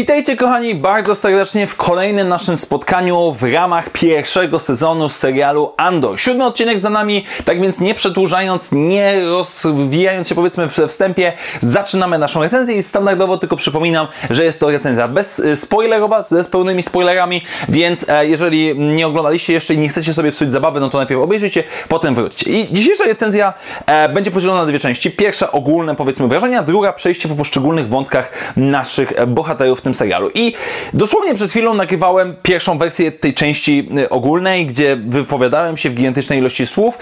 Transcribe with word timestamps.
Witajcie 0.00 0.36
kochani 0.36 0.74
bardzo 0.74 1.14
serdecznie 1.14 1.66
w 1.66 1.76
kolejnym 1.76 2.28
naszym 2.28 2.56
spotkaniu 2.56 3.32
w 3.32 3.42
ramach 3.42 3.90
pierwszego 3.90 4.58
sezonu 4.58 5.08
serialu 5.08 5.72
Andor. 5.76 6.20
Siódmy 6.20 6.44
odcinek 6.44 6.80
za 6.80 6.90
nami, 6.90 7.24
tak 7.44 7.60
więc 7.60 7.80
nie 7.80 7.94
przedłużając, 7.94 8.72
nie 8.72 9.20
rozwijając 9.20 10.28
się 10.28 10.34
powiedzmy 10.34 10.66
we 10.66 10.88
wstępie, 10.88 11.32
zaczynamy 11.60 12.18
naszą 12.18 12.42
recenzję 12.42 12.76
i 12.76 12.82
standardowo 12.82 13.38
tylko 13.38 13.56
przypominam, 13.56 14.06
że 14.30 14.44
jest 14.44 14.60
to 14.60 14.70
recenzja 14.70 15.08
bez 15.08 15.38
y, 15.38 15.56
spoilerowa, 15.56 16.22
z 16.22 16.48
pełnymi 16.48 16.82
spoilerami, 16.82 17.42
więc 17.68 18.08
e, 18.08 18.26
jeżeli 18.26 18.78
nie 18.78 19.06
oglądaliście 19.06 19.52
jeszcze 19.52 19.74
i 19.74 19.78
nie 19.78 19.88
chcecie 19.88 20.14
sobie 20.14 20.32
psuć 20.32 20.52
zabawy, 20.52 20.80
no 20.80 20.88
to 20.88 20.98
najpierw 20.98 21.20
obejrzyjcie, 21.20 21.64
potem 21.88 22.14
wróćcie. 22.14 22.50
I 22.50 22.68
dzisiejsza 22.72 23.04
recenzja 23.04 23.54
e, 23.86 24.08
będzie 24.08 24.30
podzielona 24.30 24.60
na 24.60 24.66
dwie 24.66 24.78
części. 24.78 25.10
Pierwsza 25.10 25.52
ogólne 25.52 25.94
powiedzmy 25.94 26.28
wrażenia, 26.28 26.62
druga 26.62 26.92
przejście 26.92 27.28
po 27.28 27.34
poszczególnych 27.34 27.88
wątkach 27.88 28.52
naszych 28.56 29.26
bohaterów 29.26 29.85
tym 29.86 29.94
serialu. 29.94 30.30
I 30.34 30.52
dosłownie 30.94 31.34
przed 31.34 31.50
chwilą 31.50 31.74
nagrywałem 31.74 32.36
pierwszą 32.42 32.78
wersję 32.78 33.12
tej 33.12 33.34
części 33.34 33.88
y, 33.98 34.08
ogólnej, 34.08 34.66
gdzie 34.66 34.96
wypowiadałem 34.96 35.76
się 35.76 35.90
w 35.90 35.94
gigantycznej 35.94 36.38
ilości 36.38 36.66
słów, 36.66 36.98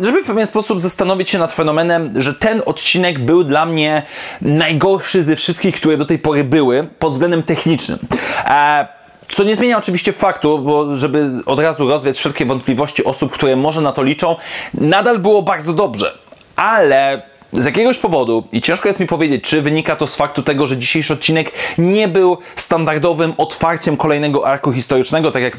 żeby 0.00 0.22
w 0.22 0.26
pewien 0.26 0.46
sposób 0.46 0.80
zastanowić 0.80 1.30
się 1.30 1.38
nad 1.38 1.52
fenomenem, 1.52 2.12
że 2.16 2.34
ten 2.34 2.62
odcinek 2.66 3.18
był 3.18 3.44
dla 3.44 3.66
mnie 3.66 4.02
najgorszy 4.40 5.22
ze 5.22 5.36
wszystkich, 5.36 5.76
które 5.76 5.96
do 5.96 6.04
tej 6.04 6.18
pory 6.18 6.44
były 6.44 6.88
pod 6.98 7.12
względem 7.12 7.42
technicznym. 7.42 7.98
E, 8.44 8.86
co 9.28 9.44
nie 9.44 9.56
zmienia 9.56 9.78
oczywiście 9.78 10.12
faktu, 10.12 10.58
bo 10.58 10.96
żeby 10.96 11.30
od 11.46 11.60
razu 11.60 11.88
rozwiać 11.88 12.18
wszelkie 12.18 12.46
wątpliwości 12.46 13.04
osób, 13.04 13.32
które 13.32 13.56
może 13.56 13.80
na 13.80 13.92
to 13.92 14.02
liczą, 14.02 14.36
nadal 14.74 15.18
było 15.18 15.42
bardzo 15.42 15.72
dobrze. 15.72 16.18
Ale 16.56 17.31
z 17.52 17.64
jakiegoś 17.64 17.98
powodu, 17.98 18.44
i 18.52 18.60
ciężko 18.60 18.88
jest 18.88 19.00
mi 19.00 19.06
powiedzieć, 19.06 19.44
czy 19.44 19.62
wynika 19.62 19.96
to 19.96 20.06
z 20.06 20.16
faktu 20.16 20.42
tego, 20.42 20.66
że 20.66 20.76
dzisiejszy 20.78 21.12
odcinek 21.12 21.52
nie 21.78 22.08
był 22.08 22.38
standardowym 22.56 23.34
otwarciem 23.36 23.96
kolejnego 23.96 24.46
arku 24.46 24.72
historycznego, 24.72 25.30
tak 25.30 25.42
jak 25.42 25.56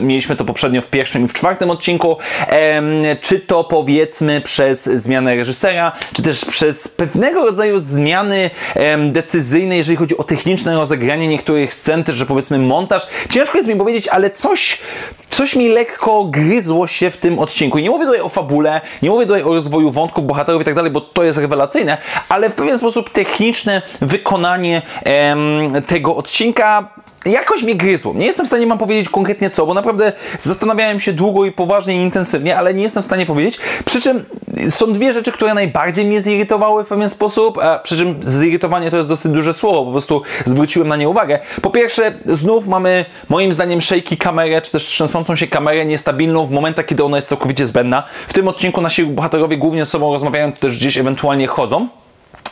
mieliśmy 0.00 0.36
to 0.36 0.44
poprzednio 0.44 0.82
w 0.82 0.86
pierwszym 0.86 1.24
i 1.24 1.28
w 1.28 1.32
czwartym 1.32 1.70
odcinku, 1.70 2.16
czy 3.20 3.40
to 3.40 3.64
powiedzmy 3.64 4.40
przez 4.40 4.84
zmianę 4.84 5.36
reżysera, 5.36 5.92
czy 6.12 6.22
też 6.22 6.44
przez 6.44 6.88
pewnego 6.88 7.44
rodzaju 7.44 7.78
zmiany 7.78 8.50
decyzyjne, 9.12 9.76
jeżeli 9.76 9.96
chodzi 9.96 10.16
o 10.16 10.24
techniczne 10.24 10.74
rozegranie 10.74 11.28
niektórych 11.28 11.74
scen, 11.74 12.04
też, 12.04 12.16
że 12.16 12.26
powiedzmy 12.26 12.58
montaż. 12.58 13.06
Ciężko 13.30 13.58
jest 13.58 13.68
mi 13.68 13.76
powiedzieć, 13.76 14.08
ale 14.08 14.30
coś, 14.30 14.78
coś 15.36 15.56
mi 15.56 15.68
lekko 15.68 16.24
gryzło 16.24 16.86
się 16.86 17.10
w 17.10 17.16
tym 17.16 17.38
odcinku. 17.38 17.78
I 17.78 17.82
nie 17.82 17.90
mówię 17.90 18.04
tutaj 18.04 18.20
o 18.20 18.28
fabule, 18.28 18.80
nie 19.02 19.10
mówię 19.10 19.26
tutaj 19.26 19.42
o 19.42 19.54
rozwoju 19.54 19.90
wątków, 19.90 20.26
bohaterów 20.26 20.62
i 20.62 20.64
tak 20.64 20.74
dalej, 20.74 20.90
bo 20.90 21.00
to 21.00 21.24
jest 21.24 21.38
rewelacyjne, 21.38 21.98
ale 22.28 22.50
w 22.50 22.54
pewien 22.54 22.78
sposób 22.78 23.10
techniczne 23.10 23.82
wykonanie 24.00 24.82
em, 25.04 25.82
tego 25.86 26.16
odcinka 26.16 26.88
jakoś 27.30 27.62
mnie 27.62 27.74
gryzło. 27.74 28.14
Nie 28.14 28.26
jestem 28.26 28.46
w 28.46 28.48
stanie 28.48 28.66
mam 28.66 28.78
powiedzieć 28.78 29.08
konkretnie 29.08 29.50
co, 29.50 29.66
bo 29.66 29.74
naprawdę 29.74 30.12
zastanawiałem 30.38 31.00
się 31.00 31.12
długo 31.12 31.44
i 31.44 31.52
poważnie 31.52 31.96
i 31.96 32.02
intensywnie, 32.02 32.56
ale 32.56 32.74
nie 32.74 32.82
jestem 32.82 33.02
w 33.02 33.06
stanie 33.06 33.26
powiedzieć. 33.26 33.58
Przy 33.84 34.00
czym 34.00 34.24
są 34.70 34.92
dwie 34.92 35.12
rzeczy, 35.12 35.32
które 35.32 35.54
najbardziej 35.54 36.04
mnie 36.04 36.20
zirytowały 36.20 36.84
w 36.84 36.86
pewien 36.86 37.08
sposób, 37.08 37.58
a 37.58 37.78
przy 37.78 37.96
czym 37.96 38.20
zirytowanie 38.22 38.90
to 38.90 38.96
jest 38.96 39.08
dosyć 39.08 39.32
duże 39.32 39.54
słowo, 39.54 39.84
po 39.84 39.90
prostu 39.90 40.22
zwróciłem 40.44 40.88
na 40.88 40.96
nie 40.96 41.08
uwagę. 41.08 41.38
Po 41.62 41.70
pierwsze, 41.70 42.12
znów 42.26 42.66
mamy 42.66 43.04
moim 43.28 43.52
zdaniem 43.52 43.82
shaky 43.82 44.16
kamerę, 44.16 44.62
czy 44.62 44.72
też 44.72 44.84
trzęsącą 44.84 45.36
się 45.36 45.46
kamerę 45.46 45.86
niestabilną 45.86 46.46
w 46.46 46.50
momentach, 46.50 46.86
kiedy 46.86 47.04
ona 47.04 47.16
jest 47.16 47.28
całkowicie 47.28 47.66
zbędna. 47.66 48.02
W 48.28 48.32
tym 48.32 48.48
odcinku 48.48 48.80
nasi 48.80 49.04
bohaterowie 49.04 49.58
głównie 49.58 49.84
z 49.84 49.88
sobą 49.88 50.12
rozmawiają, 50.12 50.52
też 50.52 50.76
gdzieś 50.76 50.98
ewentualnie 50.98 51.46
chodzą 51.46 51.88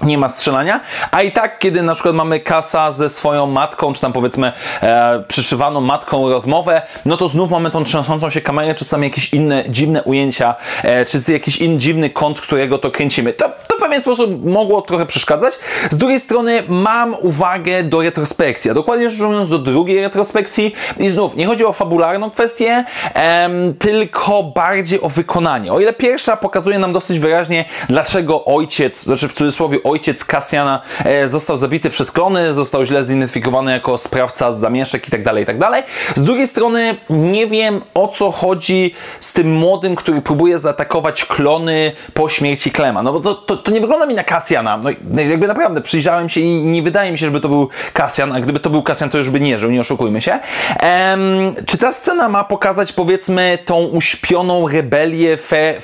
nie 0.03 0.19
ma 0.19 0.29
strzelania, 0.29 0.81
a 1.11 1.23
i 1.23 1.33
tak, 1.33 1.59
kiedy 1.59 1.83
na 1.83 1.95
przykład 1.95 2.15
mamy 2.15 2.41
kasa 2.41 2.93
ze 2.93 3.09
swoją 3.09 3.47
matką, 3.47 3.93
czy 3.93 4.01
tam 4.01 4.13
powiedzmy 4.13 4.53
e, 4.83 5.25
przyszywaną 5.29 5.81
matką 5.81 6.31
rozmowę, 6.31 6.83
no 7.05 7.17
to 7.17 7.29
znów 7.29 7.51
mamy 7.51 7.71
tą 7.71 7.85
trzęsącą 7.85 8.31
się 8.31 8.41
kamerę, 8.41 8.75
są 8.83 9.01
jakieś 9.01 9.35
inne 9.35 9.65
dziwne 9.69 10.03
ujęcia, 10.03 10.55
e, 10.83 11.05
czy 11.05 11.33
jakiś 11.33 11.57
inny 11.57 11.79
dziwny 11.79 12.11
kąt, 12.11 12.41
którego 12.41 12.79
to 12.79 12.91
kręcimy. 12.91 13.33
To, 13.33 13.49
to 13.69 13.77
w 13.77 13.81
pewien 13.81 14.01
sposób 14.01 14.45
mogło 14.45 14.83
trochę 14.83 15.07
przeszkadzać. 15.07 15.55
Z 15.91 15.97
drugiej 15.97 16.21
strony 16.21 16.63
mam 16.69 17.17
uwagę 17.21 17.83
do 17.83 18.03
retrospekcji, 18.03 18.71
a 18.71 18.75
dokładnie 18.75 19.11
rzecz 19.11 19.21
ujmując 19.21 19.49
do 19.49 19.59
drugiej 19.59 20.01
retrospekcji 20.01 20.75
i 20.99 21.09
znów 21.09 21.37
nie 21.37 21.47
chodzi 21.47 21.65
o 21.65 21.73
fabularną 21.73 22.31
kwestię, 22.31 22.85
em, 23.15 23.75
tylko 23.79 24.43
bardziej 24.43 25.01
o 25.03 25.09
wykonanie. 25.09 25.73
O 25.73 25.81
ile 25.81 25.93
pierwsza 25.93 26.37
pokazuje 26.37 26.79
nam 26.79 26.93
dosyć 26.93 27.19
wyraźnie, 27.19 27.65
dlaczego 27.89 28.45
ojciec, 28.45 29.03
znaczy 29.03 29.29
w 29.29 29.33
cudzysłowie 29.33 29.83
ojciec 29.85 30.25
Kasjana 30.25 30.81
e, 31.05 31.29
został 31.29 31.57
zabity 31.57 31.91
przez 31.91 32.11
klony, 32.11 32.55
został 32.55 32.85
źle 32.85 33.05
zidentyfikowany 33.05 33.73
jako 33.73 33.99
sprawca 33.99 34.53
zamieszek 34.53 35.05
itd., 35.05 35.25
tak 35.25 35.39
itd. 35.39 35.67
Tak 35.71 35.85
z 36.15 36.25
drugiej 36.25 36.47
strony 36.47 36.97
nie 37.11 37.47
wiem 37.47 37.81
o 37.95 38.09
co 38.09 38.31
chodzi 38.31 38.95
z 39.21 39.33
tym 39.33 39.53
młodym, 39.53 39.97
który 39.97 40.23
próbuje 40.23 40.59
zaatakować 40.59 41.25
klony 41.25 41.93
po 42.15 42.29
śmierci 42.29 42.71
Klema. 42.71 43.03
No 43.03 43.13
bo 43.13 43.21
to, 43.21 43.35
to, 43.35 43.57
to 43.57 43.71
nie 43.71 43.81
wygląda 43.81 44.07
mi 44.07 44.15
na 44.15 44.25
Kasjana. 44.25 44.81
No 45.05 45.21
jakby 45.21 45.47
naprawdę 45.47 45.81
przyjrzałem 45.81 46.29
się 46.29 46.41
i 46.41 46.65
nie 46.65 46.83
wydaje 46.83 47.13
mi 47.13 47.19
się, 47.19 47.27
żeby 47.27 47.41
to 47.41 47.49
był 47.49 47.69
Kasjan, 47.93 48.33
a 48.33 48.41
gdyby 48.41 48.61
to 48.61 48.71
był 48.71 48.83
Kasjan, 48.83 49.11
to 49.11 49.19
już 49.19 49.31
by 49.31 49.41
nie 49.41 49.59
żył, 49.59 49.71
nie 49.71 49.81
oszukujmy 49.81 50.23
się. 50.23 50.39
Ehm, 50.81 51.55
czy 51.67 51.79
ta 51.79 51.93
scena 51.93 52.29
ma 52.29 52.45
pokazać 52.45 52.93
powiedzmy 52.93 53.59
tą 53.65 53.85
uśpioną 53.85 54.69
rebelię 54.69 55.37
Fe 55.37 55.75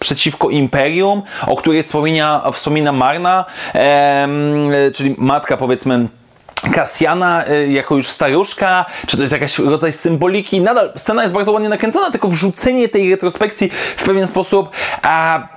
przeciwko 0.00 0.50
Imperium, 0.50 1.22
o 1.46 1.56
której 1.56 1.82
wspomina, 1.82 2.50
wspomina 2.52 2.92
Marna, 2.92 3.33
czyli 4.92 5.14
matka 5.18 5.56
powiedzmy 5.56 6.08
Kasjana 6.72 7.44
y, 7.48 7.68
jako 7.68 7.96
już 7.96 8.08
staruszka, 8.08 8.86
czy 9.06 9.16
to 9.16 9.22
jest 9.22 9.32
jakaś 9.32 9.58
rodzaj 9.58 9.92
symboliki. 9.92 10.60
Nadal 10.60 10.92
scena 10.96 11.22
jest 11.22 11.34
bardzo 11.34 11.52
ładnie 11.52 11.68
nakręcona, 11.68 12.10
tylko 12.10 12.28
wrzucenie 12.28 12.88
tej 12.88 13.10
retrospekcji 13.10 13.70
w 13.96 14.04
pewien 14.04 14.26
sposób 14.26 14.70
a, 15.02 15.48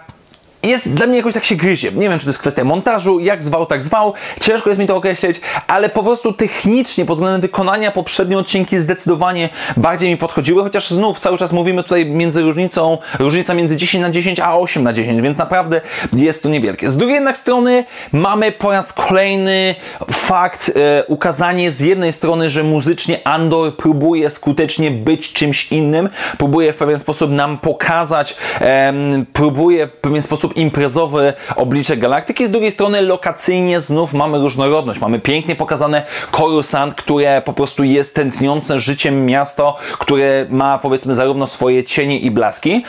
jest 0.64 0.94
dla 0.94 1.08
mnie 1.08 1.18
jakoś 1.18 1.34
tak 1.34 1.46
się 1.46 1.56
gryzie. 1.56 1.92
Nie 1.92 2.10
wiem, 2.10 2.20
czy 2.20 2.26
to 2.26 2.30
jest 2.30 2.40
kwestia 2.40 2.64
montażu, 2.64 3.20
jak 3.20 3.44
zwał, 3.44 3.66
tak 3.66 3.84
zwał. 3.84 4.14
Ciężko 4.42 4.70
jest 4.70 4.80
mi 4.80 4.88
to 4.88 4.96
określić, 4.96 5.42
ale 5.68 5.90
po 5.90 6.04
prostu 6.04 6.34
technicznie, 6.34 7.06
pod 7.06 7.16
względem 7.16 7.42
wykonania 7.42 7.92
poprzednie 7.92 8.38
odcinki 8.38 8.80
zdecydowanie 8.80 9.50
bardziej 9.78 10.10
mi 10.10 10.18
podchodziły, 10.18 10.64
chociaż 10.64 10.90
znów 10.90 11.20
cały 11.20 11.38
czas 11.38 11.54
mówimy 11.54 11.84
tutaj 11.84 12.06
między 12.06 12.42
różnicą, 12.42 12.98
różnica 13.20 13.54
między 13.54 13.78
10 13.78 14.02
na 14.02 14.10
10 14.10 14.40
a 14.40 14.58
8 14.58 14.84
na 14.84 14.94
10, 14.94 15.22
więc 15.22 15.38
naprawdę 15.38 15.82
jest 16.14 16.44
to 16.44 16.50
niewielkie. 16.50 16.92
Z 16.92 16.98
drugiej 16.98 17.16
jednak 17.16 17.38
strony 17.38 17.86
mamy 18.12 18.52
po 18.52 18.72
raz 18.72 18.94
kolejny 18.94 19.76
fakt, 20.12 20.72
e, 20.76 21.06
ukazanie 21.06 21.72
z 21.72 21.80
jednej 21.80 22.14
strony, 22.14 22.50
że 22.50 22.64
muzycznie 22.64 23.28
Andor 23.28 23.78
próbuje 23.78 24.30
skutecznie 24.30 24.92
być 24.92 25.34
czymś 25.34 25.72
innym, 25.72 26.10
próbuje 26.38 26.74
w 26.74 26.78
pewien 26.78 27.00
sposób 27.00 27.32
nam 27.32 27.58
pokazać, 27.58 28.36
e, 28.62 28.94
próbuje 29.34 29.88
w 29.88 29.92
pewien 29.92 30.22
sposób 30.22 30.47
imprezowe 30.56 31.34
oblicze 31.56 31.98
galaktyki. 31.98 32.48
Z 32.48 32.52
drugiej 32.52 32.72
strony 32.72 33.02
lokacyjnie 33.02 33.82
znów 33.82 34.14
mamy 34.14 34.40
różnorodność. 34.40 35.00
Mamy 35.00 35.20
pięknie 35.20 35.56
pokazane 35.56 36.06
Coruscant, 36.32 36.96
które 36.96 37.42
po 37.42 37.54
prostu 37.54 37.84
jest 37.84 38.16
tętniące 38.16 38.80
życiem 38.80 39.26
miasto, 39.26 39.78
które 40.00 40.46
ma 40.50 40.80
powiedzmy 40.80 41.16
zarówno 41.16 41.48
swoje 41.48 41.84
cienie 41.84 42.20
i 42.20 42.32
blaski, 42.32 42.84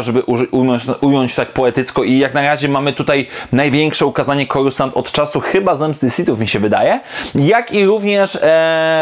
żeby 0.00 0.22
ująć, 0.50 0.82
ująć 1.00 1.34
tak 1.34 1.48
poetycko 1.48 2.04
i 2.04 2.18
jak 2.18 2.34
na 2.34 2.42
razie 2.42 2.68
mamy 2.68 2.92
tutaj 2.92 3.26
największe 3.52 4.06
ukazanie 4.06 4.46
Coruscant 4.46 4.94
od 4.94 5.12
czasu 5.12 5.40
chyba 5.40 5.74
Zemsty 5.74 6.10
Sithów 6.10 6.38
mi 6.38 6.48
się 6.48 6.58
wydaje, 6.58 7.00
jak 7.34 7.72
i 7.72 7.86
również 7.86 8.36
e, 8.36 8.38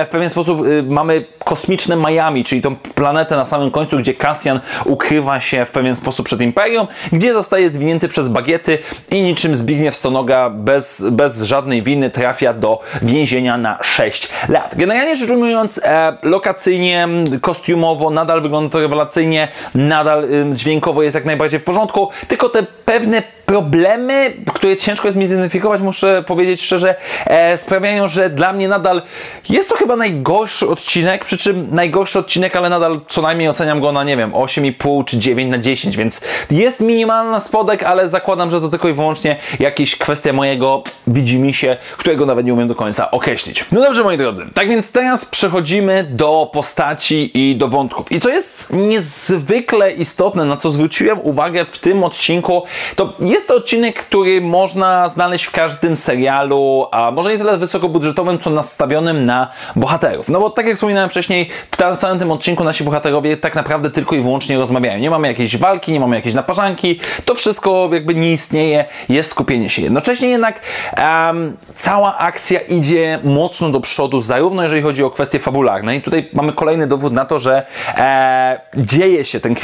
w 0.08 0.10
pewien 0.10 0.30
sposób 0.30 0.60
e, 0.60 0.82
mamy 0.82 1.24
kosmiczne 1.44 1.96
Miami, 1.96 2.44
czyli 2.44 2.62
tą 2.62 2.76
planetę 2.76 3.36
na 3.36 3.44
samym 3.44 3.70
końcu, 3.70 3.98
gdzie 3.98 4.14
Cassian 4.14 4.60
ukrywa 4.84 5.40
się 5.40 5.64
w 5.64 5.70
pewien 5.70 5.96
sposób 5.96 6.26
przed 6.26 6.40
Imperium, 6.40 6.86
gdzie 7.12 7.34
zostaje 7.34 7.70
zwinięty 7.70 7.91
przez 8.08 8.28
bagiety 8.28 8.78
i 9.10 9.22
niczym 9.22 9.56
Zbigniew 9.56 9.96
Stonoga 9.96 10.50
bez, 10.50 11.04
bez 11.10 11.42
żadnej 11.42 11.82
winy 11.82 12.10
trafia 12.10 12.54
do 12.54 12.80
więzienia 13.02 13.58
na 13.58 13.78
6 13.82 14.28
lat. 14.48 14.74
Generalnie 14.76 15.16
rzecz 15.16 15.30
ujmując, 15.30 15.80
e, 15.84 16.16
lokacyjnie, 16.22 17.08
kostiumowo 17.40 18.10
nadal 18.10 18.42
wygląda 18.42 18.70
to 18.70 18.80
rewelacyjnie, 18.80 19.48
nadal 19.74 20.24
e, 20.24 20.28
dźwiękowo 20.54 21.02
jest 21.02 21.14
jak 21.14 21.24
najbardziej 21.24 21.60
w 21.60 21.64
porządku, 21.64 22.08
tylko 22.28 22.48
te 22.48 22.62
pewne 22.84 23.22
problemy, 23.46 24.36
które 24.54 24.76
ciężko 24.76 25.08
jest 25.08 25.18
mi 25.18 25.26
zidentyfikować, 25.26 25.80
muszę 25.80 26.24
powiedzieć 26.26 26.62
szczerze, 26.62 26.94
e, 27.26 27.58
sprawiają, 27.58 28.08
że 28.08 28.30
dla 28.30 28.52
mnie 28.52 28.68
nadal 28.68 29.02
jest 29.48 29.70
to 29.70 29.76
chyba 29.76 29.96
najgorszy 29.96 30.68
odcinek, 30.68 31.24
przy 31.24 31.38
czym 31.38 31.68
najgorszy 31.70 32.18
odcinek, 32.18 32.56
ale 32.56 32.68
nadal 32.68 33.00
co 33.08 33.22
najmniej 33.22 33.48
oceniam 33.48 33.80
go 33.80 33.92
na, 33.92 34.04
nie 34.04 34.16
wiem, 34.16 34.32
8,5 34.32 35.04
czy 35.04 35.18
9 35.18 35.50
na 35.50 35.58
10, 35.58 35.96
więc 35.96 36.24
jest 36.50 36.80
minimalna 36.80 37.40
spodek, 37.40 37.82
ale 37.82 38.08
zakładam, 38.08 38.50
że 38.50 38.60
to 38.60 38.68
tylko 38.68 38.88
i 38.88 38.92
wyłącznie 38.92 39.36
jakieś 39.60 39.96
kwestia 39.96 40.32
mojego 40.32 40.82
widzimy 41.06 41.54
się, 41.54 41.76
którego 41.98 42.26
nawet 42.26 42.46
nie 42.46 42.54
umiem 42.54 42.68
do 42.68 42.74
końca 42.74 43.10
określić. 43.10 43.64
No 43.72 43.80
dobrze, 43.80 44.02
moi 44.02 44.16
drodzy, 44.16 44.46
tak 44.54 44.68
więc 44.68 44.92
teraz 44.92 45.24
przechodzimy 45.24 46.04
do 46.10 46.50
postaci 46.52 47.30
i 47.34 47.56
do 47.56 47.68
wątków. 47.68 48.12
I 48.12 48.20
co 48.20 48.28
jest 48.28 48.66
niezwykle 48.70 49.90
istotne, 49.90 50.44
na 50.44 50.56
co 50.56 50.70
zwróciłem 50.70 51.18
uwagę 51.22 51.64
w 51.64 51.78
tym 51.78 52.04
odcinku, 52.04 52.62
to 52.96 53.12
jest 53.32 53.48
to 53.48 53.54
odcinek, 53.54 53.98
który 53.98 54.40
można 54.40 55.08
znaleźć 55.08 55.44
w 55.44 55.50
każdym 55.50 55.96
serialu, 55.96 56.86
a 56.90 57.10
może 57.10 57.30
nie 57.32 57.38
tyle 57.38 57.58
wysokobudżetowym, 57.58 58.38
co 58.38 58.50
nastawionym 58.50 59.24
na 59.24 59.50
bohaterów. 59.76 60.28
No 60.28 60.40
bo 60.40 60.50
tak 60.50 60.66
jak 60.66 60.74
wspominałem 60.74 61.10
wcześniej, 61.10 61.48
w 61.70 61.96
całym 61.96 62.18
tym 62.18 62.30
odcinku 62.30 62.64
nasi 62.64 62.84
bohaterowie 62.84 63.36
tak 63.36 63.54
naprawdę 63.54 63.90
tylko 63.90 64.16
i 64.16 64.20
wyłącznie 64.20 64.58
rozmawiają. 64.58 64.98
Nie 64.98 65.10
mamy 65.10 65.28
jakiejś 65.28 65.56
walki, 65.56 65.92
nie 65.92 66.00
mamy 66.00 66.16
jakiejś 66.16 66.34
naparzanki, 66.34 67.00
to 67.24 67.34
wszystko 67.34 67.90
jakby 67.92 68.14
nie 68.14 68.32
istnieje, 68.32 68.84
jest 69.08 69.30
skupienie 69.30 69.70
się. 69.70 69.82
Jednocześnie 69.82 70.28
jednak 70.28 70.60
um, 70.96 71.56
cała 71.74 72.18
akcja 72.18 72.60
idzie 72.60 73.18
mocno 73.24 73.70
do 73.70 73.80
przodu, 73.80 74.20
zarówno 74.20 74.62
jeżeli 74.62 74.82
chodzi 74.82 75.04
o 75.04 75.10
kwestie 75.10 75.38
fabularne 75.38 75.96
i 75.96 76.00
tutaj 76.00 76.28
mamy 76.32 76.52
kolejny 76.52 76.86
dowód 76.86 77.12
na 77.12 77.24
to, 77.24 77.38
że 77.38 77.66
e, 77.96 78.60
dzieje 78.76 79.24
się, 79.24 79.40
ten, 79.40 79.54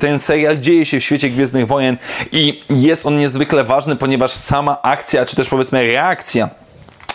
ten 0.00 0.18
serial 0.18 0.58
dzieje 0.58 0.86
się 0.86 1.00
w 1.00 1.04
świecie 1.04 1.28
Gwiezdnych 1.28 1.66
Wojen 1.66 1.96
i 2.32 2.62
jest 2.70 3.06
on 3.06 3.11
niezwykle 3.12 3.64
ważny, 3.64 3.96
ponieważ 3.96 4.32
sama 4.32 4.82
akcja, 4.82 5.24
czy 5.24 5.36
też 5.36 5.48
powiedzmy 5.48 5.86
reakcja 5.86 6.48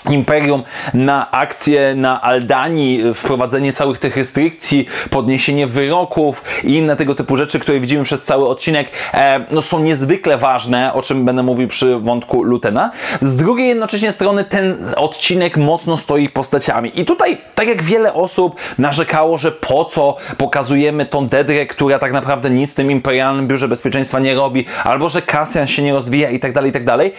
Imperium 0.09 0.63
na 0.93 1.31
akcje 1.31 1.95
na 1.95 2.21
Aldanii, 2.21 3.03
wprowadzenie 3.13 3.73
całych 3.73 3.99
tych 3.99 4.17
restrykcji, 4.17 4.87
podniesienie 5.09 5.67
wyroków 5.67 6.43
i 6.63 6.73
inne 6.75 6.95
tego 6.95 7.15
typu 7.15 7.37
rzeczy, 7.37 7.59
które 7.59 7.79
widzimy 7.79 8.03
przez 8.03 8.23
cały 8.23 8.47
odcinek, 8.47 8.87
e, 9.13 9.45
no 9.51 9.61
są 9.61 9.79
niezwykle 9.79 10.37
ważne, 10.37 10.93
o 10.93 11.01
czym 11.01 11.25
będę 11.25 11.43
mówił 11.43 11.67
przy 11.67 11.99
wątku 11.99 12.43
Lutena. 12.43 12.91
Z 13.21 13.35
drugiej 13.35 13.67
jednocześnie 13.67 14.11
strony 14.11 14.43
ten 14.43 14.77
odcinek 14.95 15.57
mocno 15.57 15.97
stoi 15.97 16.29
postaciami. 16.29 16.99
I 16.99 17.05
tutaj, 17.05 17.37
tak 17.55 17.67
jak 17.67 17.83
wiele 17.83 18.13
osób 18.13 18.55
narzekało, 18.77 19.37
że 19.37 19.51
po 19.51 19.85
co 19.85 20.17
pokazujemy 20.37 21.05
tą 21.05 21.27
Dedrę, 21.27 21.65
która 21.65 21.99
tak 21.99 22.11
naprawdę 22.11 22.49
nic 22.49 22.71
w 22.71 22.75
tym 22.75 22.91
Imperialnym 22.91 23.47
Biurze 23.47 23.67
Bezpieczeństwa 23.67 24.19
nie 24.19 24.35
robi, 24.35 24.65
albo 24.83 25.09
że 25.09 25.21
Castian 25.21 25.67
się 25.67 25.81
nie 25.81 25.93
rozwija 25.93 26.29
i 26.29 26.39
tak 26.39 26.53
dalej, 26.53 26.69
i 26.69 26.73
tak 26.73 26.85
dalej. 26.85 27.13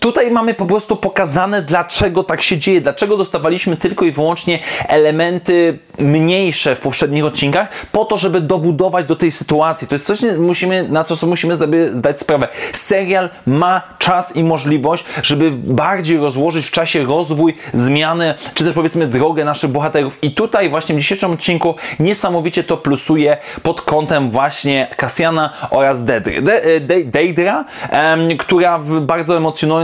Tutaj 0.00 0.30
mamy 0.30 0.54
po 0.54 0.66
prostu 0.66 0.96
pokazane, 0.96 1.62
dlaczego 1.62 2.24
tak 2.24 2.42
się 2.42 2.58
dzieje, 2.58 2.80
dlaczego 2.80 3.16
dostawaliśmy 3.16 3.76
tylko 3.76 4.04
i 4.04 4.12
wyłącznie 4.12 4.58
elementy 4.88 5.78
mniejsze 5.98 6.76
w 6.76 6.80
poprzednich 6.80 7.24
odcinkach, 7.24 7.68
po 7.92 8.04
to, 8.04 8.16
żeby 8.16 8.40
dobudować 8.40 9.06
do 9.06 9.16
tej 9.16 9.32
sytuacji. 9.32 9.88
To 9.88 9.94
jest 9.94 10.06
coś, 10.06 10.18
musimy, 10.38 10.88
na 10.88 11.04
co 11.04 11.26
musimy 11.26 11.54
zdać 11.92 12.20
sprawę. 12.20 12.48
Serial 12.72 13.28
ma 13.46 13.82
czas 13.98 14.36
i 14.36 14.44
możliwość, 14.44 15.04
żeby 15.22 15.50
bardziej 15.50 16.18
rozłożyć 16.18 16.66
w 16.66 16.70
czasie 16.70 17.04
rozwój, 17.04 17.56
zmiany, 17.72 18.34
czy 18.54 18.64
też 18.64 18.72
powiedzmy 18.72 19.06
drogę 19.06 19.44
naszych 19.44 19.70
bohaterów. 19.70 20.18
I 20.22 20.34
tutaj 20.34 20.70
właśnie 20.70 20.94
w 20.94 20.98
dzisiejszym 20.98 21.32
odcinku 21.32 21.74
niesamowicie 21.98 22.64
to 22.64 22.76
plusuje 22.76 23.36
pod 23.62 23.80
kątem 23.80 24.30
właśnie 24.30 24.88
Cassiana 24.96 25.52
oraz 25.70 26.04
Deidre, 26.04 26.42
De, 26.42 26.80
De, 26.80 27.04
Deidra, 27.04 27.64
która 28.38 28.78
w 28.78 29.00
bardzo 29.00 29.34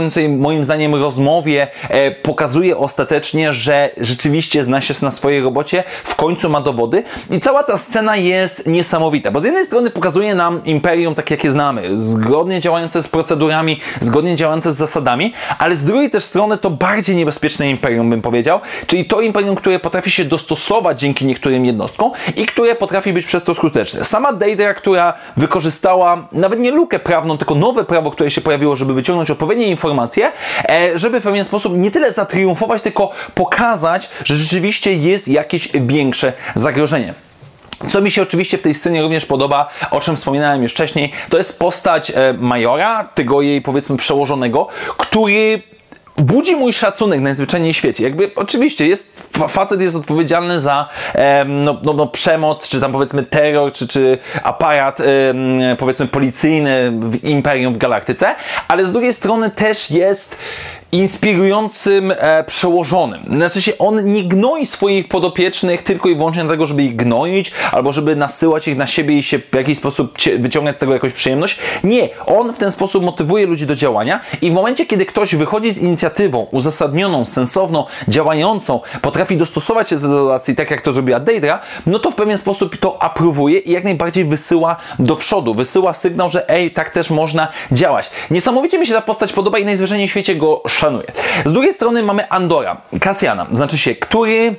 emocjonującym 0.07 0.39
moim 0.39 0.63
zdaniem 0.63 0.95
rozmowie 0.95 1.67
e, 1.89 2.11
pokazuje 2.11 2.77
ostatecznie, 2.77 3.53
że 3.53 3.89
rzeczywiście 3.97 4.63
zna 4.63 4.81
się 4.81 4.93
na 5.01 5.11
swojej 5.11 5.41
robocie, 5.41 5.83
w 6.03 6.15
końcu 6.15 6.49
ma 6.49 6.61
dowody 6.61 7.03
i 7.31 7.39
cała 7.39 7.63
ta 7.63 7.77
scena 7.77 8.17
jest 8.17 8.67
niesamowita, 8.67 9.31
bo 9.31 9.39
z 9.39 9.43
jednej 9.43 9.65
strony 9.65 9.89
pokazuje 9.89 10.35
nam 10.35 10.63
imperium 10.65 11.15
tak 11.15 11.31
jakie 11.31 11.51
znamy, 11.51 11.89
zgodnie 11.99 12.59
działające 12.59 13.03
z 13.03 13.07
procedurami, 13.07 13.79
zgodnie 13.99 14.35
działające 14.35 14.71
z 14.71 14.75
zasadami, 14.75 15.33
ale 15.59 15.75
z 15.75 15.85
drugiej 15.85 16.09
też 16.09 16.23
strony 16.23 16.57
to 16.57 16.69
bardziej 16.69 17.15
niebezpieczne 17.15 17.69
imperium 17.69 18.09
bym 18.09 18.21
powiedział, 18.21 18.59
czyli 18.87 19.05
to 19.05 19.21
imperium, 19.21 19.55
które 19.55 19.79
potrafi 19.79 20.11
się 20.11 20.25
dostosować 20.25 20.99
dzięki 20.99 21.25
niektórym 21.25 21.65
jednostkom 21.65 22.11
i 22.35 22.45
które 22.45 22.75
potrafi 22.75 23.13
być 23.13 23.25
przez 23.25 23.43
to 23.43 23.55
skuteczne. 23.55 24.03
Sama 24.03 24.33
Deidra, 24.33 24.73
która 24.73 25.13
wykorzystała 25.37 26.27
nawet 26.31 26.59
nie 26.59 26.71
lukę 26.71 26.99
prawną, 26.99 27.37
tylko 27.37 27.55
nowe 27.55 27.83
prawo, 27.83 28.11
które 28.11 28.31
się 28.31 28.41
pojawiło, 28.41 28.75
żeby 28.75 28.93
wyciągnąć 28.93 29.31
odpowiednie 29.31 29.67
informacje 29.67 29.96
informacje, 29.97 30.31
żeby 30.95 31.19
w 31.19 31.23
pewien 31.23 31.45
sposób 31.45 31.77
nie 31.77 31.91
tyle 31.91 32.11
zatriumfować, 32.11 32.81
tylko 32.81 33.11
pokazać, 33.35 34.09
że 34.23 34.35
rzeczywiście 34.35 34.93
jest 34.93 35.27
jakieś 35.27 35.69
większe 35.73 36.33
zagrożenie. 36.55 37.13
Co 37.89 38.01
mi 38.01 38.11
się 38.11 38.21
oczywiście 38.21 38.57
w 38.57 38.61
tej 38.61 38.73
scenie 38.73 39.01
również 39.01 39.25
podoba, 39.25 39.69
o 39.91 40.01
czym 40.01 40.15
wspominałem 40.15 40.63
już 40.63 40.71
wcześniej, 40.71 41.11
to 41.29 41.37
jest 41.37 41.59
postać 41.59 42.11
e, 42.11 42.33
Majora, 42.33 43.03
tego 43.03 43.41
jej 43.41 43.61
powiedzmy 43.61 43.97
przełożonego, 43.97 44.67
który 44.97 45.61
budzi 46.17 46.55
mój 46.55 46.73
szacunek 46.73 47.21
najzwyczajniej 47.21 47.73
w 47.73 47.75
świecie. 47.75 48.03
Jakby 48.03 48.31
oczywiście 48.35 48.87
jest, 48.87 49.29
facet 49.49 49.81
jest 49.81 49.95
odpowiedzialny 49.95 50.61
za 50.61 50.89
no, 51.45 51.79
no, 51.83 51.93
no, 51.93 52.07
przemoc, 52.07 52.69
czy 52.69 52.81
tam 52.81 52.91
powiedzmy 52.91 53.23
terror, 53.23 53.71
czy, 53.71 53.87
czy 53.87 54.17
aparat 54.43 54.97
powiedzmy 55.77 56.07
policyjny 56.07 56.91
w 56.99 57.23
Imperium 57.23 57.73
w 57.73 57.77
Galaktyce, 57.77 58.35
ale 58.67 58.85
z 58.85 58.91
drugiej 58.91 59.13
strony 59.13 59.49
też 59.49 59.91
jest 59.91 60.37
inspirującym 60.91 62.13
e, 62.17 62.43
przełożonym. 62.43 63.21
Znaczy 63.27 63.61
się, 63.61 63.77
on 63.77 64.13
nie 64.13 64.23
gnoi 64.23 64.65
swoich 64.65 65.07
podopiecznych 65.07 65.83
tylko 65.83 66.09
i 66.09 66.15
wyłącznie 66.15 66.43
dlatego, 66.43 66.67
żeby 66.67 66.83
ich 66.83 66.95
gnoić, 66.95 67.51
albo 67.71 67.93
żeby 67.93 68.15
nasyłać 68.15 68.67
ich 68.67 68.77
na 68.77 68.87
siebie 68.87 69.17
i 69.17 69.23
się 69.23 69.39
w 69.39 69.55
jakiś 69.55 69.77
sposób 69.77 70.17
wyciągać 70.39 70.75
z 70.75 70.79
tego 70.79 70.93
jakąś 70.93 71.13
przyjemność. 71.13 71.59
Nie, 71.83 72.09
on 72.25 72.53
w 72.53 72.57
ten 72.57 72.71
sposób 72.71 73.03
motywuje 73.03 73.47
ludzi 73.47 73.65
do 73.65 73.75
działania 73.75 74.19
i 74.41 74.51
w 74.51 74.53
momencie, 74.53 74.85
kiedy 74.85 75.05
ktoś 75.05 75.35
wychodzi 75.35 75.71
z 75.71 75.77
inicjatywą 75.77 76.47
uzasadnioną, 76.51 77.25
sensowną, 77.25 77.85
działającą, 78.07 78.79
potrafi 79.01 79.37
dostosować 79.37 79.89
się 79.89 79.95
do 79.95 80.01
sytuacji, 80.01 80.55
tak 80.55 80.71
jak 80.71 80.81
to 80.81 80.93
zrobiła 80.93 81.19
Deidra, 81.19 81.59
no 81.85 81.99
to 81.99 82.11
w 82.11 82.15
pewien 82.15 82.37
sposób 82.37 82.77
to 82.77 83.03
aprobuje 83.03 83.59
i 83.59 83.71
jak 83.71 83.83
najbardziej 83.83 84.25
wysyła 84.25 84.75
do 84.99 85.15
przodu, 85.15 85.53
wysyła 85.53 85.93
sygnał, 85.93 86.29
że 86.29 86.49
ej, 86.49 86.71
tak 86.71 86.89
też 86.89 87.09
można 87.09 87.47
działać. 87.71 88.09
Niesamowicie 88.31 88.79
mi 88.79 88.87
się 88.87 88.93
ta 88.93 89.01
postać 89.01 89.33
podoba 89.33 89.59
i 89.59 89.65
najzwyczajniej 89.65 90.07
w 90.07 90.11
świecie 90.11 90.35
go 90.35 90.61
szanuję. 90.77 91.11
Z 91.45 91.53
drugiej 91.53 91.73
strony 91.73 92.03
mamy 92.03 92.29
Andora, 92.29 92.81
Kasjana, 93.01 93.47
znaczy 93.51 93.77
się, 93.77 93.95
który 93.95 94.55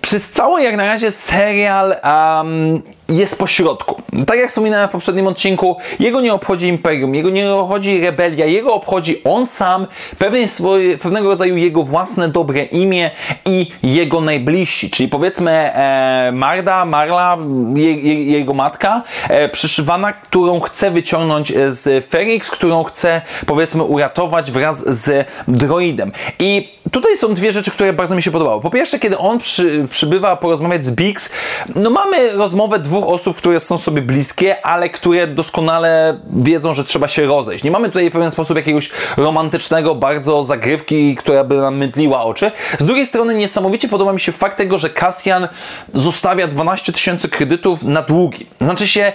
przez 0.00 0.30
cały 0.30 0.62
jak 0.62 0.76
na 0.76 0.86
razie 0.86 1.10
serial 1.10 1.96
um, 2.04 2.82
jest 3.08 3.38
pośrodku. 3.38 4.02
Tak 4.26 4.38
jak 4.38 4.48
wspominałem 4.48 4.88
w 4.88 4.92
poprzednim 4.92 5.26
odcinku, 5.26 5.76
jego 6.00 6.20
nie 6.20 6.34
obchodzi 6.34 6.68
imperium, 6.68 7.14
jego 7.14 7.30
nie 7.30 7.54
obchodzi 7.54 8.00
rebelia, 8.00 8.46
jego 8.46 8.74
obchodzi 8.74 9.24
on 9.24 9.46
sam, 9.46 9.86
pewien 10.18 10.48
swoje, 10.48 10.98
pewnego 10.98 11.28
rodzaju 11.28 11.56
jego 11.56 11.82
własne 11.82 12.28
dobre 12.28 12.64
imię 12.64 13.10
i 13.44 13.66
jego 13.82 14.20
najbliżsi. 14.20 14.90
Czyli 14.90 15.08
powiedzmy 15.08 15.50
e, 15.50 16.30
Marda, 16.34 16.84
Marla, 16.84 17.38
je, 17.74 17.94
je, 17.94 18.24
jego 18.24 18.54
matka, 18.54 19.02
e, 19.28 19.48
przyszywana, 19.48 20.12
którą 20.12 20.60
chce 20.60 20.90
wyciągnąć 20.90 21.52
z 21.68 22.06
Ferix, 22.06 22.50
którą 22.50 22.84
chce 22.84 23.22
powiedzmy 23.46 23.82
uratować 23.82 24.50
wraz 24.50 25.02
z 25.02 25.26
droidem. 25.48 26.12
I 26.38 26.78
tutaj 26.92 27.16
są 27.16 27.34
dwie 27.34 27.52
rzeczy, 27.52 27.70
które 27.70 27.92
bardzo 27.92 28.16
mi 28.16 28.22
się 28.22 28.30
podobały. 28.30 28.60
Po 28.60 28.70
pierwsze, 28.70 28.98
kiedy 28.98 29.18
on 29.18 29.38
przy, 29.38 29.86
przybywa 29.90 30.36
porozmawiać 30.36 30.86
z 30.86 30.94
Biggs, 30.94 31.32
no 31.74 31.90
mamy 31.90 32.32
rozmowę 32.32 32.78
dwóch 32.78 32.97
osób, 33.06 33.36
które 33.36 33.60
są 33.60 33.78
sobie 33.78 34.02
bliskie, 34.02 34.66
ale 34.66 34.90
które 34.90 35.26
doskonale 35.26 36.18
wiedzą, 36.30 36.74
że 36.74 36.84
trzeba 36.84 37.08
się 37.08 37.26
rozejść. 37.26 37.64
Nie 37.64 37.70
mamy 37.70 37.88
tutaj 37.88 38.10
w 38.10 38.12
pewien 38.12 38.30
sposób 38.30 38.56
jakiegoś 38.56 38.90
romantycznego, 39.16 39.94
bardzo 39.94 40.44
zagrywki, 40.44 41.16
która 41.16 41.44
by 41.44 41.56
nam 41.56 41.76
mydliła 41.76 42.24
oczy. 42.24 42.50
Z 42.78 42.86
drugiej 42.86 43.06
strony 43.06 43.34
niesamowicie 43.34 43.88
podoba 43.88 44.12
mi 44.12 44.20
się 44.20 44.32
fakt 44.32 44.56
tego, 44.56 44.78
że 44.78 44.90
Cassian 44.90 45.48
zostawia 45.94 46.48
12 46.48 46.92
tysięcy 46.92 47.28
kredytów 47.28 47.82
na 47.82 48.02
długi. 48.02 48.46
Znaczy 48.60 48.88
się, 48.88 49.12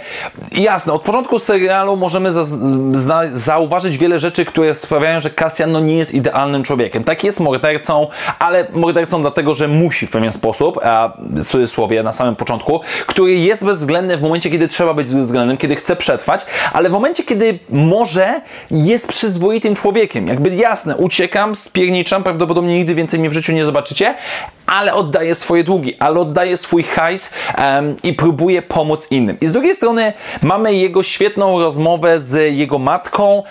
jasne, 0.52 0.94
od 0.94 1.02
początku 1.02 1.40
serialu 1.40 1.96
możemy 1.96 2.32
za, 2.32 2.44
za, 2.92 3.22
zauważyć 3.32 3.98
wiele 3.98 4.20
rzeczy, 4.20 4.46
które 4.46 4.76
sprawiają, 4.76 5.20
że 5.20 5.30
Cassian 5.30 5.72
no, 5.72 5.80
nie 5.80 5.98
jest 5.98 6.14
idealnym 6.14 6.64
człowiekiem. 6.64 7.04
Tak 7.04 7.24
jest 7.24 7.40
mordercą, 7.40 8.08
ale 8.40 8.68
mordercą 8.74 9.22
dlatego, 9.22 9.54
że 9.54 9.68
musi 9.68 10.08
w 10.08 10.12
pewien 10.12 10.32
sposób, 10.32 10.80
a 10.84 11.14
w 11.20 11.46
cudzysłowie 11.46 12.04
na 12.04 12.14
samym 12.14 12.36
początku, 12.36 12.82
który 13.08 13.34
jest 13.34 13.64
bezwzględny 13.74 14.18
w 14.18 14.22
momencie, 14.22 14.50
kiedy 14.50 14.68
trzeba 14.68 14.94
być 14.94 15.10
bezwzględnym, 15.10 15.58
kiedy 15.58 15.76
chce 15.76 15.96
przetrwać, 15.96 16.46
ale 16.74 16.90
w 16.90 16.92
momencie, 16.92 17.24
kiedy 17.24 17.60
może, 17.70 18.42
jest 18.72 19.08
przyzwoitym 19.08 19.76
człowiekiem. 19.76 20.28
Jakby 20.28 20.56
jasne, 20.56 20.98
uciekam, 20.98 21.56
spierniczam, 21.56 22.24
prawdopodobnie 22.24 22.76
nigdy 22.76 22.96
więcej 22.96 23.20
mnie 23.20 23.30
w 23.30 23.34
życiu 23.34 23.54
nie 23.54 23.66
zobaczycie, 23.66 24.16
ale 24.66 24.94
oddaje 24.94 25.36
swoje 25.36 25.64
długi, 25.64 25.96
ale 26.00 26.20
oddaje 26.20 26.58
swój 26.58 26.84
hajs 26.84 27.34
um, 27.58 27.96
i 28.04 28.14
próbuje 28.14 28.62
pomóc 28.62 29.08
innym. 29.12 29.38
I 29.42 29.48
z 29.48 29.52
drugiej 29.52 29.76
strony 29.76 30.14
mamy 30.42 30.74
jego 30.74 31.04
świetną 31.04 31.60
rozmowę 31.60 32.20
z 32.20 32.56
jego 32.56 32.80
matką, 32.80 33.44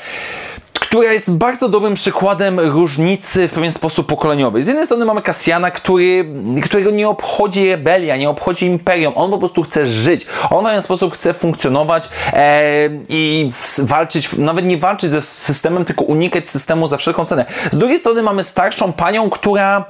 która 0.92 1.12
jest 1.12 1.36
bardzo 1.36 1.68
dobrym 1.68 1.94
przykładem 1.94 2.60
różnicy 2.60 3.48
w 3.48 3.52
pewien 3.52 3.72
sposób 3.72 4.06
pokoleniowej. 4.06 4.62
Z 4.62 4.66
jednej 4.66 4.86
strony 4.86 5.04
mamy 5.04 5.22
Kasjana, 5.22 5.70
który, 5.70 6.24
którego 6.64 6.90
nie 6.90 7.08
obchodzi 7.08 7.70
rebelia, 7.70 8.16
nie 8.16 8.30
obchodzi 8.30 8.66
imperium. 8.66 9.12
On 9.16 9.30
po 9.30 9.38
prostu 9.38 9.62
chce 9.62 9.86
żyć. 9.86 10.26
On 10.50 10.64
w 10.64 10.66
pewien 10.66 10.82
sposób 10.82 11.14
chce 11.14 11.34
funkcjonować 11.34 12.08
e, 12.32 12.90
i 13.08 13.50
walczyć, 13.78 14.32
nawet 14.32 14.64
nie 14.64 14.78
walczyć 14.78 15.10
ze 15.10 15.22
systemem, 15.22 15.84
tylko 15.84 16.04
unikać 16.04 16.48
systemu 16.48 16.86
za 16.86 16.96
wszelką 16.96 17.24
cenę. 17.24 17.44
Z 17.70 17.78
drugiej 17.78 17.98
strony 17.98 18.22
mamy 18.22 18.44
starszą 18.44 18.92
panią, 18.92 19.30
która 19.30 19.84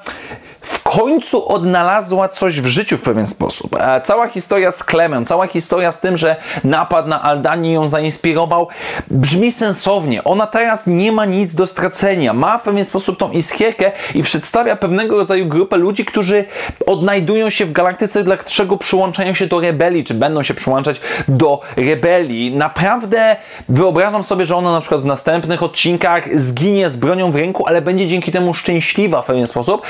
w 0.62 0.82
końcu 0.82 1.48
odnalazła 1.48 2.28
coś 2.28 2.60
w 2.60 2.66
życiu 2.66 2.98
w 2.98 3.02
pewien 3.02 3.26
sposób. 3.26 3.76
E, 3.80 4.00
cała 4.00 4.28
historia 4.28 4.70
z 4.70 4.84
Klemem, 4.84 5.24
cała 5.24 5.46
historia 5.46 5.92
z 5.92 6.00
tym, 6.00 6.16
że 6.16 6.36
napad 6.64 7.06
na 7.06 7.22
Aldani 7.22 7.72
ją 7.72 7.86
zainspirował, 7.86 8.68
brzmi 9.10 9.52
sensownie. 9.52 10.24
Ona 10.24 10.46
teraz 10.46 10.86
nie 10.86 11.12
ma 11.12 11.24
nic 11.24 11.54
do 11.54 11.66
stracenia. 11.66 12.32
Ma 12.32 12.58
w 12.58 12.62
pewien 12.62 12.84
sposób 12.84 13.18
tą 13.18 13.30
iskierkę 13.30 13.92
i 14.14 14.22
przedstawia 14.22 14.76
pewnego 14.76 15.16
rodzaju 15.16 15.46
grupę 15.46 15.76
ludzi, 15.76 16.04
którzy 16.04 16.44
odnajdują 16.86 17.50
się 17.50 17.66
w 17.66 17.72
galaktyce, 17.72 18.24
dlaczego 18.24 18.76
przyłączają 18.76 19.34
się 19.34 19.46
do 19.46 19.60
rebelii, 19.60 20.04
czy 20.04 20.14
będą 20.14 20.42
się 20.42 20.54
przyłączać 20.54 21.00
do 21.28 21.60
rebelii. 21.76 22.56
Naprawdę 22.56 23.36
wyobrażam 23.68 24.22
sobie, 24.22 24.46
że 24.46 24.56
ona 24.56 24.72
na 24.72 24.80
przykład 24.80 25.02
w 25.02 25.04
następnych 25.04 25.62
odcinkach 25.62 26.40
zginie 26.40 26.90
z 26.90 26.96
bronią 26.96 27.32
w 27.32 27.36
ręku, 27.36 27.66
ale 27.66 27.82
będzie 27.82 28.06
dzięki 28.06 28.32
temu 28.32 28.54
szczęśliwa 28.54 29.22
w 29.22 29.26
pewien 29.26 29.46
sposób 29.46 29.82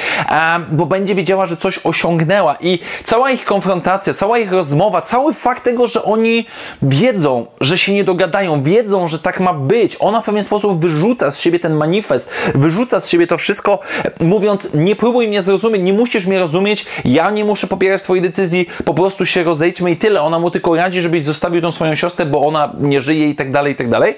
bo 0.70 0.86
będzie 0.86 1.14
wiedziała, 1.14 1.46
że 1.46 1.56
coś 1.56 1.80
osiągnęła. 1.84 2.56
I 2.60 2.78
cała 3.04 3.30
ich 3.30 3.44
konfrontacja, 3.44 4.14
cała 4.14 4.38
ich 4.38 4.52
rozmowa, 4.52 5.02
cały 5.02 5.34
fakt 5.34 5.64
tego, 5.64 5.86
że 5.86 6.04
oni 6.04 6.46
wiedzą, 6.82 7.46
że 7.60 7.78
się 7.78 7.94
nie 7.94 8.04
dogadają, 8.04 8.62
wiedzą, 8.62 9.08
że 9.08 9.18
tak 9.18 9.40
ma 9.40 9.54
być. 9.54 9.96
Ona 10.00 10.20
w 10.20 10.24
pewien 10.24 10.44
sposób 10.44 10.80
wyrzuca 10.80 11.30
z 11.30 11.40
siebie 11.40 11.58
ten 11.58 11.74
manifest, 11.74 12.30
wyrzuca 12.54 13.00
z 13.00 13.08
siebie 13.08 13.26
to 13.26 13.38
wszystko, 13.38 13.78
mówiąc: 14.20 14.74
Nie 14.74 14.96
próbuj 14.96 15.28
mnie 15.28 15.42
zrozumieć, 15.42 15.82
nie 15.82 15.92
musisz 15.92 16.26
mnie 16.26 16.38
rozumieć, 16.38 16.86
ja 17.04 17.30
nie 17.30 17.44
muszę 17.44 17.66
popierać 17.66 18.02
Twojej 18.02 18.22
decyzji, 18.22 18.68
po 18.84 18.94
prostu 18.94 19.26
się 19.26 19.42
rozejdźmy 19.42 19.90
i 19.90 19.96
tyle. 19.96 20.22
Ona 20.22 20.38
mu 20.38 20.50
tylko 20.50 20.76
radzi, 20.76 21.00
żebyś 21.00 21.24
zostawił 21.24 21.62
tą 21.62 21.70
swoją 21.70 21.94
siostrę, 21.94 22.26
bo 22.26 22.46
ona 22.46 22.72
nie 22.80 23.02
żyje 23.02 23.30
i 23.30 23.34
tak 23.34 23.52
dalej, 23.52 23.72
i 23.72 23.76
tak 23.76 23.88
dalej. 23.88 24.14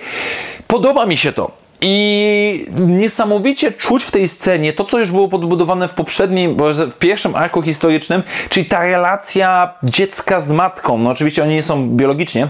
Podoba 0.66 1.06
mi 1.06 1.18
się 1.18 1.32
to. 1.32 1.63
I 1.80 2.66
niesamowicie 2.78 3.72
czuć 3.72 4.04
w 4.04 4.10
tej 4.10 4.28
scenie 4.28 4.72
to, 4.72 4.84
co 4.84 4.98
już 4.98 5.10
było 5.10 5.28
podbudowane 5.28 5.88
w 5.88 5.92
poprzednim, 5.92 6.56
w 6.92 6.98
pierwszym 6.98 7.36
arku 7.36 7.62
historycznym, 7.62 8.22
czyli 8.48 8.66
ta 8.66 8.84
relacja 8.84 9.74
dziecka 9.82 10.40
z 10.40 10.52
matką. 10.52 10.98
No 10.98 11.10
oczywiście 11.10 11.42
oni 11.42 11.54
nie 11.54 11.62
są 11.62 11.88
biologicznie, 11.88 12.48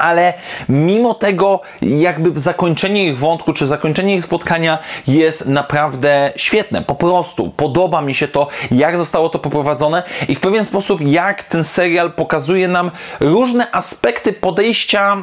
ale 0.00 0.32
mimo 0.68 1.14
tego, 1.14 1.60
jakby 1.82 2.40
zakończenie 2.40 3.06
ich 3.06 3.18
wątku, 3.18 3.52
czy 3.52 3.66
zakończenie 3.66 4.16
ich 4.16 4.24
spotkania 4.24 4.78
jest 5.06 5.46
naprawdę 5.46 6.32
świetne. 6.36 6.82
Po 6.82 6.94
prostu 6.94 7.50
podoba 7.50 8.00
mi 8.00 8.14
się 8.14 8.28
to, 8.28 8.48
jak 8.70 8.98
zostało 8.98 9.28
to 9.28 9.38
poprowadzone 9.38 10.02
i 10.28 10.34
w 10.34 10.40
pewien 10.40 10.64
sposób, 10.64 11.00
jak 11.00 11.42
ten 11.42 11.64
serial 11.64 12.12
pokazuje 12.12 12.68
nam 12.68 12.90
różne 13.20 13.70
aspekty 13.72 14.32
podejścia 14.32 15.16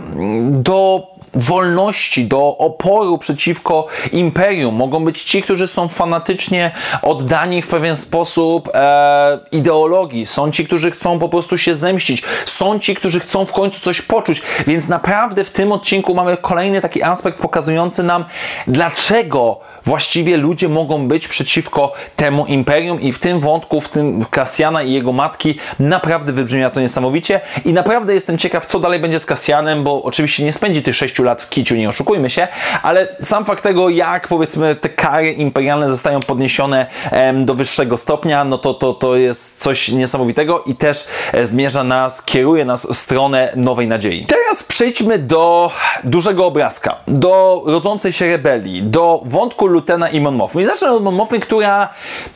do 0.50 1.08
wolności, 1.34 2.26
do 2.26 2.58
oporu 2.58 3.18
przeciwko 3.18 3.88
imperium. 4.12 4.76
Mogą 4.76 5.06
być 5.06 5.24
ci, 5.24 5.42
którzy 5.42 5.68
są 5.68 5.88
fanatycznie 5.88 6.72
oddani 7.02 7.62
w 7.62 7.68
pewien 7.68 7.98
sposób 7.98 8.70
e, 8.74 9.40
ideologii. 9.52 10.26
Są 10.26 10.52
ci, 10.52 10.66
którzy 10.66 10.92
chcą 10.92 11.20
po 11.20 11.30
prostu 11.30 11.58
się 11.58 11.76
zemścić. 11.76 12.24
Są 12.46 12.80
ci, 12.80 12.96
którzy 12.96 13.20
chcą 13.20 13.46
w 13.46 13.52
końcu 13.52 13.80
coś 13.80 14.02
poczuć. 14.02 14.42
Więc 14.68 14.90
naprawdę 14.90 15.44
w 15.44 15.52
tym 15.52 15.72
odcinku 15.72 16.16
mamy 16.16 16.38
kolejny 16.38 16.82
taki 16.82 17.04
aspekt 17.04 17.40
pokazujący 17.40 18.04
nam, 18.04 18.26
dlaczego 18.68 19.60
właściwie 19.88 20.38
ludzie 20.38 20.70
mogą 20.70 21.08
być 21.08 21.28
przeciwko 21.28 21.94
temu 22.16 22.46
imperium 22.46 23.02
i 23.02 23.12
w 23.12 23.20
tym 23.20 23.40
wątku, 23.40 23.82
w 23.82 23.90
tym 23.90 24.26
Kasjana 24.26 24.84
i 24.84 24.94
jego 24.94 25.12
matki 25.12 25.60
naprawdę 25.80 26.34
wybrzmia 26.34 26.70
to 26.70 26.82
niesamowicie 26.82 27.42
i 27.66 27.74
naprawdę 27.74 28.14
jestem 28.14 28.38
ciekaw, 28.38 28.66
co 28.66 28.80
dalej 28.80 29.00
będzie 29.00 29.20
z 29.20 29.26
Kasjanem, 29.26 29.84
bo 29.84 30.04
oczywiście 30.04 30.44
nie 30.44 30.54
spędzi 30.54 30.84
tych 30.84 30.96
6 30.96 31.20
lat 31.20 31.42
w 31.42 31.50
kiciu, 31.50 31.76
nie 31.76 31.90
oszukujmy 31.90 32.30
się, 32.30 32.48
ale 32.84 33.16
sam 33.22 33.46
fakt 33.46 33.64
tego, 33.64 33.90
jak 33.90 34.28
powiedzmy 34.28 34.76
te 34.76 34.90
kary 34.90 35.32
imperialne 35.32 35.90
zostają 35.90 36.20
podniesione 36.20 36.86
em, 37.12 37.46
do 37.46 37.54
wyższego 37.56 37.98
stopnia, 37.98 38.44
no 38.44 38.58
to, 38.58 38.74
to, 38.74 38.94
to 38.94 39.16
jest 39.16 39.62
coś 39.62 39.90
niesamowitego 39.90 40.64
i 40.64 40.76
też 40.76 41.06
e, 41.34 41.46
zmierza 41.46 41.84
nas, 41.84 42.22
kieruje 42.22 42.66
nas 42.66 42.88
w 42.88 42.96
stronę 42.96 43.54
nowej 43.56 43.88
nadziei. 43.88 44.26
Teraz 44.26 44.64
przejdźmy 44.64 45.20
do 45.20 45.72
dużego 46.04 46.46
obrazka, 46.46 46.96
do 47.08 47.64
rodzącej 47.66 48.14
się 48.14 48.28
rebelii, 48.28 48.84
do 48.84 49.22
wątku 49.26 49.77
Lutena 49.78 50.10
i 50.10 50.22
Mon 50.22 50.36
Mothmy. 50.36 50.62
I 50.62 50.66
zacznę 50.66 50.92
od 50.92 51.04
Mon 51.04 51.16
Mothmy, 51.16 51.40
która 51.40 51.90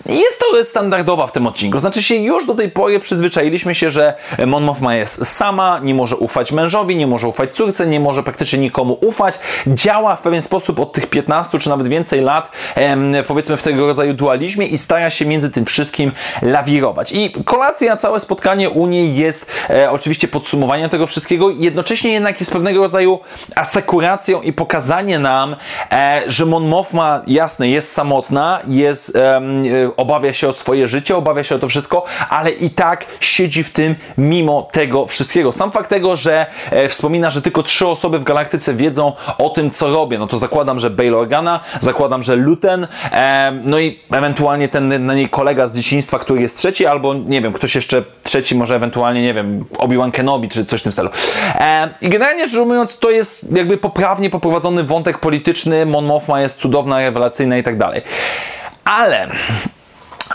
jest 0.06 0.40
trochę 0.40 0.64
standardowa 0.64 1.28
w 1.28 1.32
tym 1.32 1.48
odcinku. 1.48 1.80
Znaczy 1.80 2.04
się, 2.04 2.16
już 2.16 2.46
do 2.46 2.56
tej 2.56 2.72
pory 2.72 3.00
przyzwyczailiśmy 3.00 3.76
się, 3.76 3.92
że 3.92 4.14
Mon 4.48 4.64
Mothma 4.64 4.96
jest 4.96 5.26
sama, 5.26 5.80
nie 5.80 5.96
może 5.96 6.18
ufać 6.18 6.52
mężowi, 6.52 6.96
nie 6.96 7.08
może 7.08 7.28
ufać 7.28 7.56
córce, 7.56 7.88
nie 7.88 8.00
może 8.00 8.24
praktycznie 8.24 8.60
nikomu 8.60 8.98
ufać. 9.02 9.40
Działa 9.68 10.16
w 10.16 10.22
pewien 10.22 10.42
sposób 10.42 10.80
od 10.80 10.94
tych 10.94 11.08
15 11.08 11.60
czy 11.60 11.70
nawet 11.70 11.88
więcej 11.88 12.22
lat, 12.22 12.52
powiedzmy 13.28 13.58
w 13.58 13.62
tego 13.62 13.88
rodzaju 13.88 14.14
dualizmie 14.14 14.68
i 14.68 14.78
stara 14.78 15.10
się 15.10 15.26
między 15.26 15.52
tym 15.52 15.66
wszystkim 15.66 16.12
lawirować. 16.42 17.12
I 17.12 17.32
kolacja, 17.32 17.96
całe 17.96 18.20
spotkanie 18.20 18.70
u 18.70 18.88
niej 18.88 19.16
jest 19.16 19.52
e, 19.70 19.92
oczywiście 19.92 20.28
podsumowaniem 20.28 20.90
tego 20.90 21.08
wszystkiego, 21.08 21.50
jednocześnie 21.50 22.14
jednak 22.14 22.40
jest 22.40 22.54
pewnego 22.54 22.82
rodzaju 22.82 23.20
asekuracją 23.56 24.42
i 24.42 24.54
pokazanie 24.54 25.20
nam, 25.20 25.56
e, 25.92 26.22
że 26.28 26.46
Mon 26.46 26.68
Mothma 26.68 27.22
jasne, 27.34 27.70
jest 27.70 27.92
samotna, 27.92 28.60
jest, 28.68 29.16
um, 29.16 29.64
obawia 29.98 30.34
się 30.34 30.48
o 30.48 30.54
swoje 30.54 30.88
życie, 30.88 31.16
obawia 31.16 31.44
się 31.44 31.56
o 31.56 31.60
to 31.60 31.68
wszystko, 31.68 32.06
ale 32.30 32.52
i 32.52 32.70
tak 32.70 33.06
siedzi 33.20 33.64
w 33.64 33.74
tym 33.74 33.96
mimo 34.18 34.70
tego 34.72 35.06
wszystkiego. 35.06 35.52
Sam 35.52 35.72
fakt 35.72 35.90
tego, 35.90 36.16
że 36.16 36.46
e, 36.72 36.90
wspomina, 36.90 37.30
że 37.30 37.42
tylko 37.42 37.64
trzy 37.64 37.88
osoby 37.88 38.20
w 38.20 38.24
galaktyce 38.24 38.74
wiedzą 38.74 39.14
o 39.38 39.50
tym, 39.50 39.72
co 39.72 39.90
robię, 39.90 40.20
no 40.20 40.28
to 40.28 40.38
zakładam, 40.38 40.80
że 40.80 40.90
Bail 40.90 41.16
Organa, 41.16 41.60
zakładam, 41.80 42.24
że 42.24 42.36
Luten, 42.36 42.88
e, 43.12 43.52
no 43.64 43.80
i 43.80 44.00
ewentualnie 44.12 44.70
ten 44.70 45.06
na 45.06 45.16
niej 45.16 45.30
kolega 45.30 45.68
z 45.68 45.76
dzieciństwa, 45.76 46.20
który 46.20 46.42
jest 46.42 46.58
trzeci, 46.58 46.86
albo 46.86 47.14
nie 47.14 47.42
wiem, 47.42 47.54
ktoś 47.54 47.76
jeszcze 47.76 48.04
trzeci, 48.24 48.56
może 48.56 48.76
ewentualnie, 48.76 49.22
nie 49.22 49.34
wiem, 49.34 49.66
Obi-Wan 49.78 50.12
Kenobi, 50.12 50.50
czy 50.50 50.66
coś 50.66 50.80
w 50.80 50.84
tym 50.84 50.92
stylu. 50.92 51.10
E, 51.56 51.90
I 52.02 52.10
generalnie 52.10 52.48
rzecz 52.48 52.60
ujmując, 52.60 53.00
to 53.00 53.10
jest 53.10 53.56
jakby 53.56 53.78
poprawnie 53.78 54.30
poprowadzony 54.30 54.84
wątek 54.84 55.18
polityczny, 55.18 55.86
Mon 55.86 56.06
Mothma 56.06 56.42
jest 56.42 56.60
cudowna, 56.60 57.02
i 57.60 57.64
tak 57.64 57.78
dalej. 57.78 58.02
Ale 58.86 59.28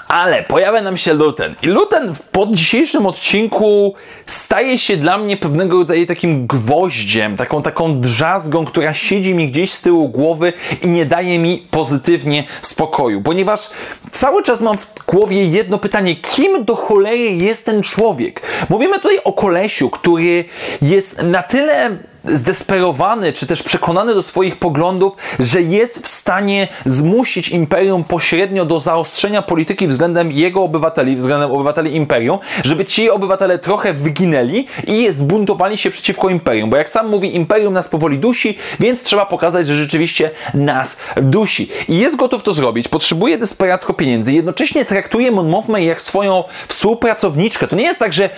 ale 0.09 0.43
pojawia 0.43 0.81
nam 0.81 0.97
się 0.97 1.15
Luten. 1.15 1.55
I 1.63 1.67
Luten 1.67 2.15
po 2.33 2.47
dzisiejszym 2.47 3.07
odcinku 3.07 3.95
staje 4.27 4.79
się 4.79 4.97
dla 4.97 5.19
mnie 5.19 5.37
pewnego 5.37 5.79
rodzaju 5.79 6.07
takim 6.07 6.47
gwoździem, 6.47 7.37
taką, 7.37 7.63
taką 7.63 8.01
drzazgą, 8.01 8.65
która 8.65 8.95
siedzi 8.95 9.35
mi 9.35 9.51
gdzieś 9.51 9.73
z 9.73 9.83
tyłu 9.83 10.09
głowy 10.09 10.53
i 10.83 10.89
nie 10.89 11.07
daje 11.07 11.39
mi 11.39 11.67
pozytywnie 11.71 12.45
spokoju. 12.63 13.23
Ponieważ 13.23 13.71
cały 14.11 14.43
czas 14.43 14.61
mam 14.61 14.79
w 14.79 15.07
głowie 15.07 15.45
jedno 15.45 15.79
pytanie: 15.79 16.17
kim 16.17 16.65
do 16.65 16.77
cholery 16.77 17.19
jest 17.19 17.67
ten 17.67 17.83
człowiek? 17.83 18.43
Mówimy 18.69 19.01
tutaj 19.01 19.19
o 19.25 19.33
kolesiu, 19.33 19.91
który 19.91 20.45
jest 20.83 21.23
na 21.23 21.43
tyle 21.43 21.97
zdesperowany, 22.27 23.33
czy 23.33 23.47
też 23.47 23.63
przekonany 23.63 24.15
do 24.15 24.23
swoich 24.23 24.57
poglądów, 24.57 25.17
że 25.39 25.63
jest 25.63 26.03
w 26.03 26.09
stanie 26.09 26.69
zmusić 26.85 27.49
imperium 27.49 28.05
pośrednio 28.05 28.65
do 28.65 28.81
zaostrzenia 28.81 29.43
polityki 29.43 29.89
względem 29.89 30.33
jego 30.33 30.63
obywateli, 30.63 31.17
względem 31.17 31.51
obywateli 31.51 31.97
imperium, 31.97 32.39
żeby 32.65 32.85
ci 32.85 33.11
obywatele 33.11 33.59
trochę 33.59 33.93
wyginęli 33.95 34.67
i 34.87 35.13
zbuntowali 35.13 35.79
się 35.79 35.91
przeciwko 35.91 36.29
imperium. 36.29 36.71
Bo 36.71 36.77
jak 36.77 36.91
sam 36.91 37.09
mówi, 37.09 37.37
imperium 37.37 37.75
nas 37.75 37.89
powoli 37.89 38.19
dusi, 38.19 38.59
więc 38.81 39.03
trzeba 39.03 39.27
pokazać, 39.27 39.67
że 39.67 39.75
rzeczywiście 39.75 40.31
nas 40.55 40.99
dusi. 41.17 41.69
I 41.89 41.99
jest 41.99 42.17
gotów 42.17 42.43
to 42.43 42.53
zrobić, 42.53 42.89
potrzebuje 42.89 43.39
desperacko 43.39 43.95
pieniędzy, 43.95 44.33
jednocześnie 44.33 44.85
traktuje 44.85 45.31
Mon 45.31 45.49
Mothma 45.49 45.79
jak 45.79 46.03
swoją 46.03 46.45
współpracowniczkę. 46.69 47.69
To 47.69 47.77
nie 47.77 47.85
jest 47.85 47.99
tak, 47.99 48.13
że 48.13 48.31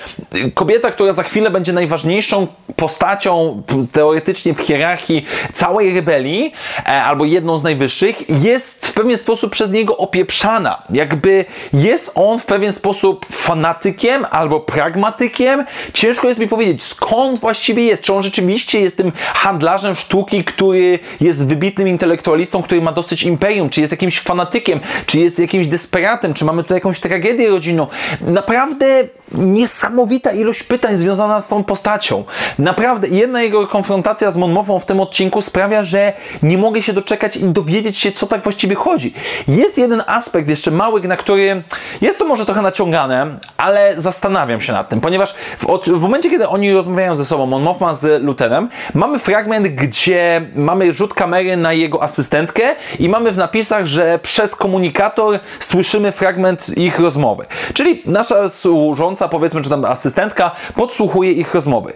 kobieta, 0.54 0.90
która 0.90 1.12
za 1.12 1.23
chwilę 1.23 1.50
będzie 1.50 1.73
najważniejszą 1.73 2.47
postacią 2.76 3.62
teoretycznie 3.87 4.55
w 4.55 4.61
hierarchii 4.61 5.27
całej 5.53 5.95
rebelii, 5.95 6.53
e, 6.79 7.03
albo 7.03 7.25
jedną 7.25 7.59
z 7.59 7.63
najwyższych, 7.63 8.43
jest 8.43 8.87
w 8.87 8.93
pewien 8.93 9.17
sposób 9.19 9.53
przez 9.53 9.71
niego 9.71 9.97
opieprzana. 9.97 10.83
Jakby 10.91 11.45
jest 11.73 12.13
on 12.15 12.39
w 12.39 12.45
pewien 12.45 12.73
sposób 12.73 13.27
fanatykiem 13.33 14.27
albo 14.31 14.61
pragmatykiem. 14.61 15.65
Ciężko 15.93 16.29
jest 16.29 16.41
mi 16.41 16.49
powiedzieć, 16.49 16.83
skąd 16.83 17.41
właściwie 17.41 17.85
jest. 17.85 18.03
Czy 18.03 18.15
on 18.15 18.23
rzeczywiście 18.23 18.81
jest 18.81 18.97
tym 18.97 19.13
handlarzem 19.35 19.95
sztuki, 19.95 20.45
który 20.45 20.99
jest 21.21 21.49
wybitnym 21.49 21.89
intelektualistą, 21.89 22.63
który 22.63 22.83
ma 22.83 22.93
dosyć 22.93 23.23
imperium, 23.23 23.71
czy 23.71 23.81
jest 23.81 23.93
jakimś 23.93 24.21
fanatykiem, 24.21 24.81
czy 25.07 25.19
jest 25.19 25.39
jakimś 25.39 25.67
desperatem, 25.67 26.35
czy 26.35 26.45
mamy 26.45 26.65
tu 26.65 26.75
jakąś 26.75 27.01
tragedię 27.01 27.49
rodzinną. 27.51 27.87
Naprawdę 28.21 29.05
niesamowita 29.33 30.33
ilość 30.33 30.63
pytań 30.63 30.97
związana 30.97 31.41
z 31.41 31.49
tą 31.49 31.65
postacią. 31.65 32.25
Naprawdę, 32.59 33.09
jedna 33.09 33.43
jego 33.43 33.67
konfrontacja 33.67 34.31
z 34.31 34.37
Monmouthą 34.37 34.79
w 34.79 34.87
tym 34.87 35.01
odcinku 35.01 35.43
sprawia, 35.43 35.85
że 35.85 36.13
nie 36.43 36.59
mogę 36.59 36.83
się 36.83 36.93
doczekać 36.93 37.37
i 37.37 37.45
dowiedzieć 37.45 37.99
się, 37.99 38.13
co 38.13 38.27
tak 38.27 38.43
właściwie 38.43 38.75
chodzi. 38.75 39.15
Jest 39.49 39.79
jeden 39.79 40.03
aspekt 40.07 40.49
jeszcze 40.49 40.71
mały, 40.71 41.01
na 41.01 41.17
który 41.17 41.63
jest 42.01 42.19
to 42.19 42.25
może 42.25 42.47
trochę 42.47 42.63
naciągane, 42.63 43.39
ale 43.57 44.01
zastanawiam 44.01 44.61
się 44.61 44.73
nad 44.73 44.89
tym, 44.89 45.01
ponieważ 45.01 45.35
w, 45.59 45.67
od, 45.67 45.89
w 45.89 46.01
momencie, 46.01 46.31
kiedy 46.31 46.49
oni 46.49 46.73
rozmawiają 46.73 47.17
ze 47.17 47.25
sobą, 47.25 47.47
Monmouth 47.47 47.97
z 48.01 48.23
Lutenem, 48.23 48.69
mamy 48.95 49.19
fragment, 49.19 49.69
gdzie 49.69 50.47
mamy 50.55 50.93
rzut 50.93 51.15
kamery 51.15 51.57
na 51.57 51.73
jego 51.73 52.03
asystentkę 52.03 52.63
i 52.99 53.09
mamy 53.09 53.33
w 53.33 53.37
napisach, 53.37 53.87
że 53.87 54.19
przez 54.23 54.57
komunikator 54.57 55.41
słyszymy 55.61 56.13
fragment 56.13 56.79
ich 56.79 57.01
rozmowy. 57.01 57.47
Czyli 57.75 58.03
nasza 58.07 58.49
służąca, 58.49 59.18
powiedzmy, 59.27 59.63
czy 59.63 59.71
tam 59.71 59.85
asystentka 59.85 60.51
podsłuchuje 60.75 61.33
ich 61.33 61.55
rozmowy. 61.55 61.93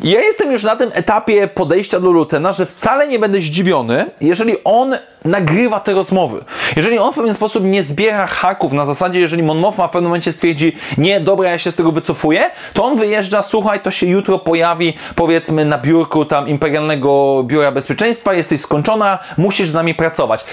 Ja 0.00 0.20
jestem 0.20 0.52
już 0.52 0.62
na 0.62 0.76
tym 0.76 0.90
etapie 0.94 1.48
podejścia 1.48 2.00
do 2.00 2.10
Lutena, 2.10 2.52
że 2.52 2.66
wcale 2.66 3.08
nie 3.08 3.18
będę 3.18 3.40
zdziwiony, 3.40 4.10
jeżeli 4.20 4.56
on 4.64 4.96
nagrywa 5.24 5.80
te 5.80 5.92
rozmowy. 5.92 6.44
Jeżeli 6.76 6.98
on 6.98 7.12
w 7.12 7.14
pewien 7.14 7.34
sposób 7.34 7.64
nie 7.64 7.82
zbiera 7.82 8.26
haków 8.26 8.72
na 8.72 8.84
zasadzie, 8.84 9.20
jeżeli 9.20 9.42
Mon 9.42 9.58
Mothma 9.58 9.88
w 9.88 9.90
pewnym 9.90 10.08
momencie 10.08 10.32
stwierdzi, 10.32 10.76
nie, 10.98 11.20
dobra, 11.20 11.50
ja 11.50 11.58
się 11.58 11.70
z 11.70 11.76
tego 11.76 11.92
wycofuję, 11.92 12.50
to 12.72 12.84
on 12.84 12.96
wyjeżdża, 12.96 13.42
słuchaj, 13.42 13.80
to 13.80 13.90
się 13.90 14.06
jutro 14.06 14.38
pojawi, 14.38 14.94
powiedzmy, 15.14 15.64
na 15.64 15.78
biurku 15.78 16.24
tam 16.24 16.48
Imperialnego 16.48 17.42
Biura 17.46 17.72
Bezpieczeństwa, 17.72 18.34
jesteś 18.34 18.60
skończona, 18.60 19.18
musisz 19.36 19.68
z 19.68 19.74
nami 19.74 19.94
pracować 19.94 20.44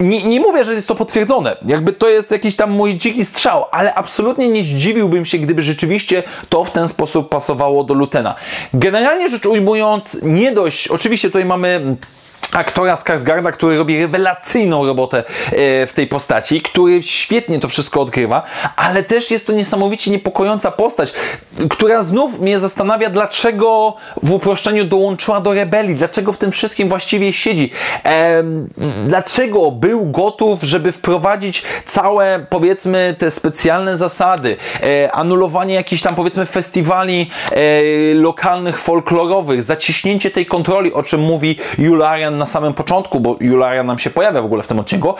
nie, 0.00 0.22
nie 0.22 0.40
mówię, 0.40 0.64
że 0.64 0.74
jest 0.74 0.88
to 0.88 0.94
potwierdzone. 0.94 1.56
Jakby 1.66 1.92
to 1.92 2.08
jest 2.08 2.30
jakiś 2.30 2.56
tam 2.56 2.70
mój 2.70 2.96
dziki 2.96 3.24
strzał, 3.24 3.64
ale 3.70 3.94
absolutnie 3.94 4.48
nie 4.48 4.64
zdziwiłbym 4.64 5.24
się, 5.24 5.38
gdyby 5.38 5.62
rzeczywiście 5.62 6.22
to 6.48 6.64
w 6.64 6.70
ten 6.70 6.88
sposób 6.88 7.28
pasowało 7.28 7.84
do 7.84 7.94
Lutena. 7.94 8.34
Generalnie 8.74 9.28
rzecz 9.28 9.46
ujmując, 9.46 10.22
nie 10.22 10.52
dość, 10.52 10.88
oczywiście 10.88 11.28
tutaj 11.28 11.44
mamy 11.44 11.96
aktora 12.52 12.96
Skarsgarda, 12.96 13.52
który 13.52 13.76
robi 13.76 14.00
rewelacyjną 14.00 14.86
robotę 14.86 15.18
e, 15.18 15.86
w 15.86 15.92
tej 15.92 16.06
postaci, 16.06 16.62
który 16.62 17.02
świetnie 17.02 17.60
to 17.60 17.68
wszystko 17.68 18.00
odgrywa, 18.00 18.42
ale 18.76 19.02
też 19.02 19.30
jest 19.30 19.46
to 19.46 19.52
niesamowicie 19.52 20.10
niepokojąca 20.10 20.70
postać, 20.70 21.12
która 21.70 22.02
znów 22.02 22.40
mnie 22.40 22.58
zastanawia, 22.58 23.10
dlaczego 23.10 23.94
w 24.22 24.32
uproszczeniu 24.32 24.84
dołączyła 24.84 25.40
do 25.40 25.54
rebelii, 25.54 25.94
dlaczego 25.94 26.32
w 26.32 26.38
tym 26.38 26.52
wszystkim 26.52 26.88
właściwie 26.88 27.32
siedzi, 27.32 27.70
dlaczego 29.06 29.70
był 29.70 30.06
gotów, 30.06 30.62
żeby 30.62 30.92
wprowadzić 30.92 31.62
całe, 31.84 32.46
powiedzmy, 32.48 33.16
te 33.18 33.30
specjalne 33.30 33.96
zasady, 33.96 34.56
e, 34.82 35.12
anulowanie 35.12 35.74
jakichś 35.74 36.02
tam, 36.02 36.14
powiedzmy, 36.14 36.46
festiwali 36.46 37.30
e, 37.50 38.14
lokalnych, 38.14 38.78
folklorowych, 38.78 39.62
zaciśnięcie 39.62 40.30
tej 40.30 40.46
kontroli, 40.46 40.92
o 40.92 41.02
czym 41.02 41.20
mówi 41.20 41.56
Jularian 41.78 42.37
na 42.38 42.46
samym 42.46 42.74
początku, 42.74 43.20
bo 43.20 43.36
Jularia 43.40 43.82
nam 43.84 43.98
się 43.98 44.10
pojawia 44.10 44.42
w 44.42 44.44
ogóle 44.44 44.62
w 44.62 44.66
tym 44.66 44.78
odcinku, 44.78 45.14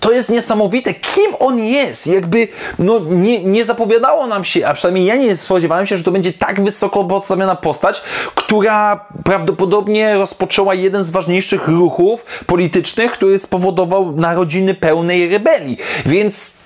to 0.00 0.12
jest 0.12 0.30
niesamowite, 0.30 0.94
kim 0.94 1.32
on 1.40 1.58
jest. 1.58 2.06
Jakby 2.06 2.48
no, 2.78 2.98
nie, 2.98 3.44
nie 3.44 3.64
zapowiadało 3.64 4.26
nam 4.26 4.44
się, 4.44 4.66
a 4.66 4.74
przynajmniej 4.74 5.04
ja 5.04 5.16
nie 5.16 5.36
spodziewałem 5.36 5.86
się, 5.86 5.98
że 5.98 6.04
to 6.04 6.10
będzie 6.10 6.32
tak 6.32 6.64
wysoko 6.64 7.04
podstawiona 7.04 7.56
postać, 7.56 8.02
która 8.34 9.04
prawdopodobnie 9.24 10.14
rozpoczęła 10.14 10.74
jeden 10.74 11.04
z 11.04 11.10
ważniejszych 11.10 11.68
ruchów 11.68 12.24
politycznych, 12.46 13.12
który 13.12 13.38
spowodował 13.38 14.12
narodziny 14.12 14.74
pełnej 14.74 15.28
rebelii. 15.28 15.76
Więc 16.06 16.61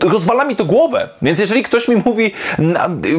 rozwala 0.00 0.44
mi 0.44 0.56
to 0.56 0.64
głowę. 0.64 1.08
Więc 1.22 1.40
jeżeli 1.40 1.62
ktoś 1.62 1.88
mi 1.88 1.96
mówi, 1.96 2.32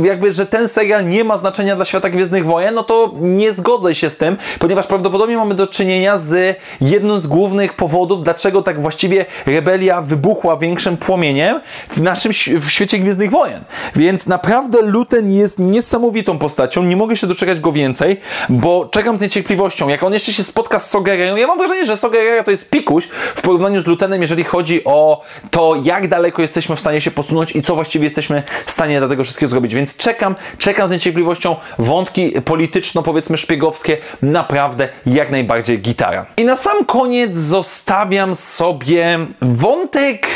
jakby, 0.04 0.34
że 0.34 0.46
ten 0.46 0.68
serial 0.68 1.08
nie 1.08 1.24
ma 1.24 1.38
znaczenia 1.38 1.76
dla 1.76 1.86
świata 1.86 2.10
Gwiezdnych 2.10 2.46
Wojen, 2.46 2.76
no 2.76 2.84
to 2.84 3.14
nie 3.22 3.54
zgodzę 3.54 3.96
się 3.96 4.10
z 4.10 4.18
tym, 4.18 4.38
ponieważ 4.60 4.88
prawdopodobnie 4.88 5.38
mamy 5.38 5.56
do 5.56 5.68
czynienia 5.68 6.18
z 6.18 6.58
jednym 6.82 7.18
z 7.18 7.28
głównych 7.28 7.74
powodów, 7.74 8.24
dlaczego 8.24 8.62
tak 8.62 8.82
właściwie 8.82 9.26
rebelia 9.46 10.02
wybuchła 10.02 10.58
większym 10.58 10.98
płomieniem 10.98 11.62
w 11.90 12.02
naszym 12.02 12.32
w 12.60 12.70
świecie 12.70 13.00
Gwiezdnych 13.00 13.32
Wojen. 13.32 13.64
Więc 13.96 14.28
naprawdę 14.28 14.82
Luten 14.82 15.32
jest 15.32 15.60
niesamowitą 15.60 16.38
postacią, 16.38 16.84
nie 16.84 16.96
mogę 16.96 17.16
się 17.16 17.28
doczekać 17.28 17.60
go 17.60 17.72
więcej, 17.72 18.18
bo 18.50 18.86
czekam 18.86 19.18
z 19.18 19.22
niecierpliwością. 19.22 19.88
Jak 19.88 20.04
on 20.04 20.14
jeszcze 20.14 20.34
się 20.34 20.44
spotka 20.44 20.80
z 20.80 20.90
Sogererą, 20.90 21.36
ja 21.36 21.48
mam 21.48 21.58
wrażenie, 21.58 21.86
że 21.86 21.98
Sogerera 21.98 22.44
to 22.44 22.52
jest 22.52 22.70
pikuś 22.70 23.08
w 23.36 23.42
porównaniu 23.42 23.82
z 23.82 23.86
Lutenem, 23.86 24.22
jeżeli 24.22 24.44
chodzi 24.44 24.84
o 24.84 25.22
to, 25.52 25.76
jak 25.84 26.08
daleko 26.08 26.42
jesteśmy 26.42 26.69
jesteśmy 26.70 26.76
w 26.76 26.80
stanie 26.80 27.02
się 27.02 27.12
posunąć 27.12 27.56
i 27.56 27.62
co 27.62 27.76
właściwie 27.76 28.04
jesteśmy 28.04 28.44
w 28.66 28.72
stanie 28.72 29.00
dla 29.00 29.10
tego 29.10 29.24
wszystkiego 29.24 29.50
zrobić. 29.50 29.76
Więc 29.76 29.98
czekam, 29.98 30.36
czekam 30.58 30.88
z 30.88 30.92
niecierpliwością. 30.92 31.56
Wątki 31.80 32.32
polityczno, 32.46 33.04
powiedzmy 33.04 33.38
szpiegowskie, 33.38 33.98
naprawdę 34.22 34.90
jak 35.06 35.32
najbardziej 35.32 35.80
gitara. 35.80 36.26
I 36.38 36.46
na 36.46 36.56
sam 36.56 36.86
koniec 36.86 37.36
zostawiam 37.36 38.36
sobie 38.36 39.20
wątek 39.42 40.28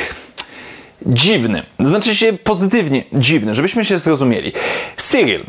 dziwny. 1.05 1.63
Znaczy 1.79 2.15
się 2.15 2.33
pozytywnie 2.33 3.03
dziwny, 3.13 3.55
żebyśmy 3.55 3.85
się 3.85 3.99
zrozumieli. 3.99 4.51
Cyril, 4.97 5.43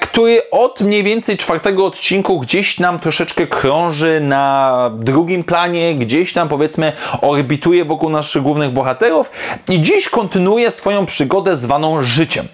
który 0.00 0.50
od 0.50 0.80
mniej 0.80 1.02
więcej 1.02 1.36
czwartego 1.36 1.86
odcinku 1.86 2.38
gdzieś 2.38 2.80
nam 2.80 2.98
troszeczkę 2.98 3.46
krąży 3.46 4.20
na 4.20 4.90
drugim 4.94 5.44
planie, 5.44 5.94
gdzieś 5.94 6.32
tam 6.32 6.48
powiedzmy 6.48 6.92
orbituje 7.20 7.84
wokół 7.84 8.10
naszych 8.10 8.42
głównych 8.42 8.70
bohaterów 8.70 9.30
i 9.68 9.80
dziś 9.80 10.08
kontynuuje 10.08 10.70
swoją 10.70 11.06
przygodę 11.06 11.56
zwaną 11.56 12.02
życiem. 12.02 12.48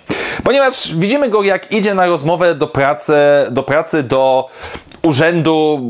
Ponieważ 0.45 0.95
widzimy 0.95 1.29
go, 1.29 1.43
jak 1.43 1.73
idzie 1.73 1.95
na 1.95 2.07
rozmowę 2.07 2.55
do 2.55 2.67
pracy, 2.67 3.15
do 3.51 3.63
pracy, 3.63 4.03
do 4.03 4.49
urzędu 5.03 5.81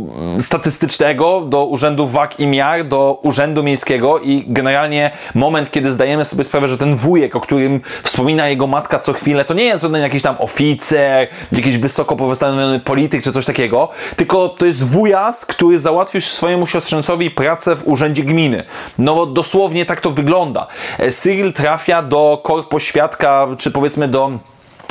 statystycznego, 0.41 1.41
do 1.41 1.65
urzędu 1.65 2.07
wag 2.07 2.41
i 2.41 2.47
miar, 2.47 2.85
do 2.85 3.21
urzędu 3.23 3.63
miejskiego 3.63 4.19
i 4.19 4.45
generalnie 4.47 5.11
moment, 5.35 5.71
kiedy 5.71 5.93
zdajemy 5.93 6.25
sobie 6.25 6.45
sprawę, 6.45 6.69
że 6.69 6.79
ten 6.79 6.97
wujek, 6.97 7.37
o 7.37 7.41
którym 7.41 7.81
wspomina 8.03 8.49
jego 8.49 8.67
matka 8.67 8.99
co 8.99 9.13
chwilę, 9.13 9.45
to 9.45 9.55
nie 9.55 9.65
jest 9.65 9.83
żaden 9.83 10.03
jakiś 10.03 10.23
tam 10.23 10.37
oficer, 10.39 11.06
jakiś 11.53 11.79
wysoko 11.79 12.17
postawiony 12.17 12.81
polityk 12.81 13.23
czy 13.23 13.33
coś 13.33 13.45
takiego, 13.45 13.89
tylko 14.17 14.49
to 14.49 14.67
jest 14.67 14.85
wujas, 14.85 15.47
który 15.47 15.79
załatwił 15.79 16.21
swojemu 16.21 16.67
siostrzeńcowi 16.67 17.31
pracę 17.31 17.77
w 17.77 17.89
urzędzie 17.89 18.23
gminy. 18.23 18.65
No 18.99 19.15
bo 19.15 19.27
dosłownie 19.27 19.87
tak 19.87 20.01
to 20.01 20.11
wygląda. 20.11 20.67
E, 20.99 21.11
Cyril 21.11 21.53
trafia 21.53 22.03
do 22.03 22.41
korpo 22.43 22.81
świadka, 22.81 23.49
czy 23.59 23.71
powiedzmy 23.71 24.09
do 24.09 24.39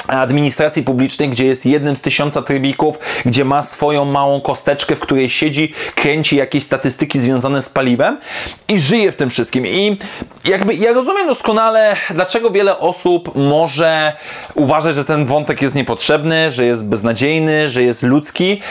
administracji 0.08 0.84
publicznej, 0.84 1.30
gdzie 1.30 1.46
jest 1.46 1.66
jednym 1.66 1.96
z 1.96 2.02
tysiąca 2.02 2.42
trybików, 2.42 3.00
gdzie 3.26 3.46
ma 3.46 3.64
swoją 3.64 4.06
małą 4.06 4.42
kosteczkę, 4.42 4.96
w 4.96 5.00
której 5.00 5.30
siedzi, 5.30 5.74
kręci 5.96 6.36
jakieś 6.36 6.64
statystyki 6.64 7.20
związane 7.20 7.62
z 7.62 7.70
paliwem 7.70 8.18
i 8.68 8.80
żyje 8.80 9.12
w 9.12 9.16
tym 9.16 9.30
wszystkim. 9.30 9.68
I 9.68 9.98
jakby 10.46 10.74
ja 10.74 10.94
rozumiem 10.94 11.28
doskonale, 11.28 11.96
dlaczego 12.10 12.52
wiele 12.52 12.80
osób 12.80 13.36
może 13.36 14.14
uważać, 14.54 14.96
że 14.96 15.06
ten 15.06 15.26
wątek 15.26 15.62
jest 15.62 15.76
niepotrzebny, 15.76 16.52
że 16.52 16.66
jest 16.66 16.90
beznadziejny, 16.90 17.70
że 17.70 17.84
jest 17.84 18.04
ludzki, 18.04 18.62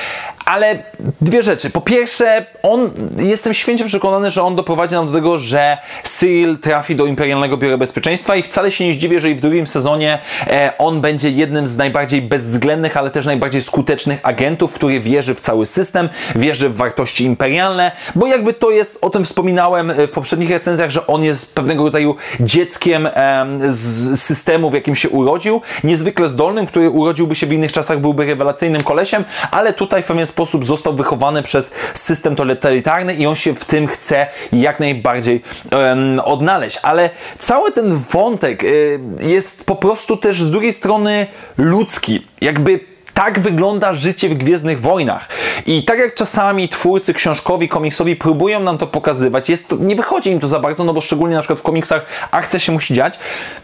ale 0.45 0.83
dwie 1.21 1.43
rzeczy. 1.43 1.71
Po 1.71 1.81
pierwsze, 1.81 2.47
on, 2.63 2.91
jestem 3.19 3.55
święcie 3.55 3.85
przekonany, 3.85 4.31
że 4.31 4.43
on 4.43 4.57
doprowadzi 4.57 4.95
nam 4.95 5.07
do 5.07 5.13
tego, 5.13 5.39
że 5.39 5.79
Cyril 6.05 6.59
trafi 6.59 6.97
do 6.97 7.07
Imperialnego 7.07 7.57
Biura 7.57 7.79
Bezpieczeństwa 7.79 8.37
i 8.37 8.43
wcale 8.43 8.73
się 8.73 8.87
nie 8.87 8.95
zdziwię, 8.95 9.21
że 9.21 9.31
i 9.31 9.35
w 9.35 9.41
drugim 9.41 9.67
sezonie 9.67 10.19
e, 10.47 10.73
on 10.79 11.01
będzie 11.01 11.31
jednym 11.31 11.67
z 11.67 11.77
najbardziej 11.77 12.23
bezwzględnych, 12.23 12.97
ale 12.97 13.11
też 13.11 13.27
najbardziej 13.27 13.63
skutecznych 13.63 14.21
agentów, 14.23 14.73
który 14.73 15.01
wierzy 15.01 15.35
w 15.35 15.41
cały 15.41 15.67
system, 15.67 16.09
wierzy 16.37 16.69
w 16.69 16.77
wartości 16.77 17.25
imperialne, 17.25 17.93
bo 18.15 18.27
jakby 18.27 18.53
to 18.53 18.71
jest, 18.71 18.99
o 19.05 19.11
tym 19.11 19.25
wspominałem 19.25 19.91
e, 19.91 20.07
w 20.07 20.11
poprzednich 20.11 20.51
recenzjach, 20.51 20.91
że 20.91 21.07
on 21.07 21.25
jest 21.25 21.55
pewnego 21.55 21.85
rodzaju 21.85 22.17
dzieckiem 22.41 23.07
e, 23.07 23.47
z 23.69 24.21
systemu, 24.21 24.71
w 24.71 24.75
jakim 24.75 24.95
się 24.95 25.09
urodził, 25.09 25.61
niezwykle 25.85 26.29
zdolnym, 26.29 26.67
który 26.67 26.91
urodziłby 26.91 27.35
się 27.35 27.47
w 27.47 27.53
innych 27.53 27.73
czasach, 27.73 27.99
byłby 27.99 28.27
rewelacyjnym 28.27 28.83
kolesiem, 28.83 29.25
ale 29.51 29.73
tutaj 29.73 30.03
w 30.03 30.07
pewien 30.07 30.27
sposób 30.35 30.65
został 30.65 30.95
wychowany 30.95 31.43
przez 31.43 31.75
system 31.95 32.37
totalitarny 32.37 33.15
i 33.15 33.27
on 33.27 33.37
się 33.37 33.55
w 33.55 33.65
tym 33.65 33.87
chce 33.87 34.27
jak 34.53 34.81
najbardziej 34.81 35.43
um, 35.73 36.21
odnaleźć. 36.21 36.79
Ale 36.83 37.11
cały 37.39 37.73
ten 37.73 37.97
wątek 37.97 38.65
y, 38.65 39.01
jest 39.21 39.67
po 39.67 39.77
prostu 39.77 40.17
też 40.17 40.43
z 40.43 40.51
drugiej 40.51 40.73
strony 40.73 41.27
ludzki. 41.59 42.27
Jakby 42.41 42.81
tak 43.15 43.41
wygląda 43.41 43.95
życie 43.95 44.29
w 44.29 44.35
Gwiezdnych 44.35 44.81
Wojnach. 44.81 45.29
I 45.67 45.85
tak 45.85 45.99
jak 45.99 46.15
czasami 46.15 46.69
twórcy 46.69 47.15
książkowi, 47.15 47.69
komiksowi 47.69 48.17
próbują 48.17 48.61
nam 48.61 48.79
to 48.79 48.87
pokazywać, 48.87 49.49
jest 49.49 49.69
to, 49.69 49.77
nie 49.77 49.97
wychodzi 49.97 50.31
im 50.31 50.41
to 50.41 50.49
za 50.49 50.61
bardzo, 50.61 50.85
no 50.85 50.95
bo 50.95 51.01
szczególnie 51.01 51.35
na 51.35 51.41
przykład 51.41 51.59
w 51.59 51.63
komiksach 51.63 52.07
akcja 52.31 52.61
się 52.61 52.73
musi 52.73 52.95
dziać. 52.95 53.19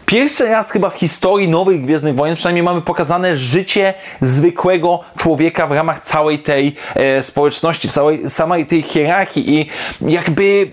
Pierwszy 0.05 0.45
raz 0.45 0.71
chyba 0.71 0.89
w 0.89 0.95
historii 0.95 1.47
nowych 1.47 1.81
Gwiezdnych 1.81 2.15
Wojen 2.15 2.35
przynajmniej 2.35 2.63
mamy 2.63 2.81
pokazane 2.81 3.37
życie 3.37 3.93
zwykłego 4.21 4.99
człowieka 5.17 5.67
w 5.67 5.71
ramach 5.71 6.01
całej 6.01 6.39
tej 6.39 6.75
e, 6.95 7.23
społeczności, 7.23 7.87
w 7.87 7.91
całej 7.91 8.29
samej 8.29 8.65
tej 8.65 8.81
hierarchii 8.81 9.59
i 9.59 9.67
jakby 10.01 10.71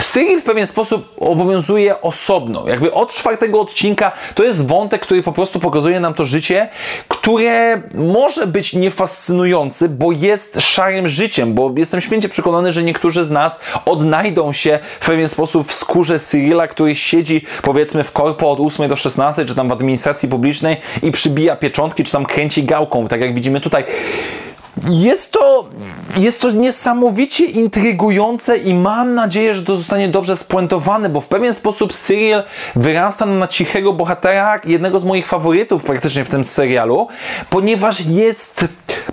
Cyril 0.00 0.40
w 0.40 0.44
pewien 0.44 0.66
sposób 0.66 1.14
obowiązuje 1.20 2.00
osobno. 2.00 2.68
Jakby 2.68 2.92
od 2.92 3.14
czwartego 3.14 3.60
odcinka 3.60 4.12
to 4.34 4.44
jest 4.44 4.66
wątek, 4.66 5.02
który 5.02 5.22
po 5.22 5.32
prostu 5.32 5.60
pokazuje 5.60 6.00
nam 6.00 6.14
to 6.14 6.24
życie, 6.24 6.68
które 7.08 7.82
może 7.94 8.46
być 8.46 8.72
niefascynujący, 8.72 9.88
bo 9.88 10.12
jest 10.12 10.60
szarym 10.60 11.08
życiem, 11.08 11.54
bo 11.54 11.72
jestem 11.76 12.00
święcie 12.00 12.28
przekonany, 12.28 12.72
że 12.72 12.82
niektórzy 12.82 13.24
z 13.24 13.30
nas 13.30 13.60
odnajdą 13.84 14.52
się 14.52 14.78
w 15.00 15.06
pewien 15.06 15.28
sposób 15.28 15.68
w 15.68 15.72
skórze 15.72 16.18
Cyrila, 16.18 16.68
który 16.68 16.96
siedzi 16.96 17.44
powiedzmy 17.62 18.04
w 18.04 18.12
korpo 18.12 18.50
od 18.50 18.60
8 18.60 18.88
do 18.88 18.96
16, 18.96 19.44
czy 19.44 19.54
tam 19.54 19.68
w 19.68 19.72
administracji 19.72 20.28
publicznej 20.28 20.76
i 21.02 21.10
przybija 21.10 21.56
pieczątki, 21.56 22.04
czy 22.04 22.12
tam 22.12 22.26
kręci 22.26 22.64
gałką, 22.64 23.08
tak 23.08 23.20
jak 23.20 23.34
widzimy 23.34 23.60
tutaj. 23.60 23.84
Jest 24.90 25.32
to, 25.32 25.68
jest 26.16 26.40
to 26.40 26.50
niesamowicie 26.50 27.44
intrygujące 27.44 28.56
i 28.56 28.74
mam 28.74 29.14
nadzieję, 29.14 29.54
że 29.54 29.62
to 29.62 29.76
zostanie 29.76 30.08
dobrze 30.08 30.36
spuentowane, 30.36 31.08
bo 31.08 31.20
w 31.20 31.28
pewien 31.28 31.54
sposób 31.54 31.92
Cyril 31.92 32.42
wyrasta 32.76 33.26
na 33.26 33.48
cichego 33.48 33.92
bohatera, 33.92 34.60
jednego 34.64 35.00
z 35.00 35.04
moich 35.04 35.26
faworytów 35.26 35.84
praktycznie 35.84 36.24
w 36.24 36.28
tym 36.28 36.44
serialu, 36.44 37.08
ponieważ 37.50 38.06
jest, 38.06 38.64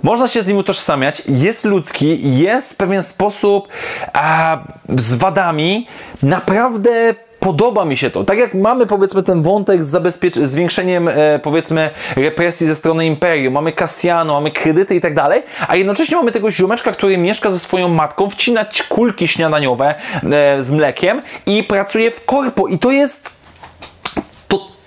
można 0.02 0.28
się 0.28 0.42
z 0.42 0.46
nim 0.46 0.56
utożsamiać, 0.56 1.22
jest 1.28 1.64
ludzki, 1.64 2.38
jest 2.38 2.72
w 2.72 2.76
pewien 2.76 3.02
sposób 3.02 3.68
a, 4.12 4.58
z 4.88 5.14
wadami, 5.14 5.86
naprawdę 6.22 7.14
podoba 7.42 7.84
mi 7.84 7.96
się 7.96 8.10
to. 8.10 8.24
Tak 8.24 8.38
jak 8.38 8.54
mamy 8.54 8.86
powiedzmy 8.86 9.22
ten 9.22 9.42
wątek 9.42 9.84
z 9.84 9.94
zabezpiecz- 9.94 10.44
zwiększeniem 10.44 11.08
e, 11.08 11.38
powiedzmy 11.38 11.90
represji 12.16 12.66
ze 12.66 12.74
strony 12.74 13.06
Imperium, 13.06 13.54
mamy 13.54 13.72
Cassiano, 13.72 14.34
mamy 14.34 14.50
kredyty 14.50 14.94
i 14.94 15.00
tak 15.00 15.14
dalej, 15.14 15.42
a 15.68 15.76
jednocześnie 15.76 16.16
mamy 16.16 16.32
tego 16.32 16.50
ziomeczka, 16.50 16.92
który 16.92 17.18
mieszka 17.18 17.50
ze 17.50 17.58
swoją 17.58 17.88
matką, 17.88 18.30
wcinać 18.30 18.82
kulki 18.82 19.28
śniadaniowe 19.28 19.94
e, 20.32 20.62
z 20.62 20.70
mlekiem 20.70 21.22
i 21.46 21.62
pracuje 21.62 22.10
w 22.10 22.24
korpo 22.24 22.68
i 22.68 22.78
to 22.78 22.90
jest 22.90 23.42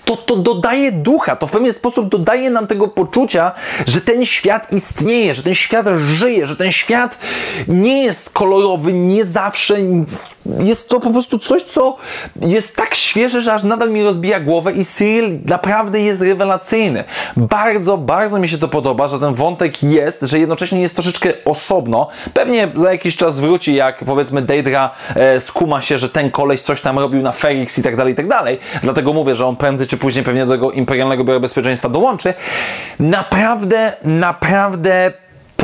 to, 0.06 0.18
to 0.18 0.36
dodaje 0.36 0.92
ducha, 0.92 1.36
to 1.36 1.48
w 1.48 1.52
pewien 1.52 1.74
sposób 1.74 2.10
dodaje 2.10 2.50
nam 2.50 2.68
tego 2.68 2.88
poczucia, 2.88 3.52
że 3.88 4.02
ten 4.02 4.26
świat 4.26 4.74
istnieje, 4.74 5.34
że 5.34 5.44
ten 5.44 5.56
świat 5.56 5.86
żyje, 6.06 6.46
że 6.46 6.56
ten 6.56 6.72
świat 6.72 7.18
nie 7.68 8.04
jest 8.04 8.30
kolorowy, 8.30 8.94
nie 8.94 9.26
zawsze 9.26 9.76
jest 10.60 10.90
to 10.90 11.00
po 11.00 11.12
prostu 11.12 11.40
coś, 11.40 11.64
co 11.64 11.98
jest 12.42 12.76
tak 12.76 12.96
świeże, 12.96 13.42
że 13.42 13.54
aż 13.54 13.64
nadal 13.64 13.90
mi 13.90 14.04
rozbija 14.04 14.40
głowę 14.40 14.72
i 14.72 14.86
Cyril 14.86 15.40
naprawdę 15.46 16.02
jest 16.02 16.22
rewelacyjny. 16.22 17.04
Bardzo, 17.38 17.98
bardzo 17.98 18.40
mi 18.40 18.50
się 18.50 18.58
to 18.58 18.68
podoba, 18.68 19.08
że 19.08 19.20
ten 19.20 19.34
wątek 19.34 19.84
jest, 19.84 20.22
że 20.22 20.40
jednocześnie 20.40 20.82
jest 20.82 20.96
troszeczkę 20.96 21.34
osobno. 21.46 22.08
Pewnie 22.34 22.72
za 22.76 22.92
jakiś 22.92 23.16
czas 23.16 23.40
wróci, 23.40 23.76
jak 23.76 24.04
powiedzmy 24.06 24.42
Deidra 24.42 24.92
e, 25.16 25.40
skuma 25.40 25.82
się, 25.82 25.98
że 25.98 26.10
ten 26.10 26.32
koleś 26.32 26.62
coś 26.62 26.82
tam 26.82 27.00
robił 27.00 27.22
na 27.22 27.32
Felix 27.32 27.80
i 27.80 27.84
tak 27.84 27.96
dalej, 27.96 28.14
i 28.14 28.16
tak 28.16 28.28
dalej. 28.28 28.60
Dlatego 28.84 29.14
mówię, 29.14 29.36
że 29.36 29.46
on 29.46 29.56
prędzej 29.56 29.88
czy 29.88 29.98
później 29.98 30.26
pewnie 30.26 30.46
do 30.46 30.52
tego 30.52 30.72
Imperialnego 30.72 31.24
Biura 31.24 31.40
Bezpieczeństwa 31.40 31.90
dołączy. 31.90 32.34
Naprawdę, 33.00 33.94
naprawdę 34.04 35.12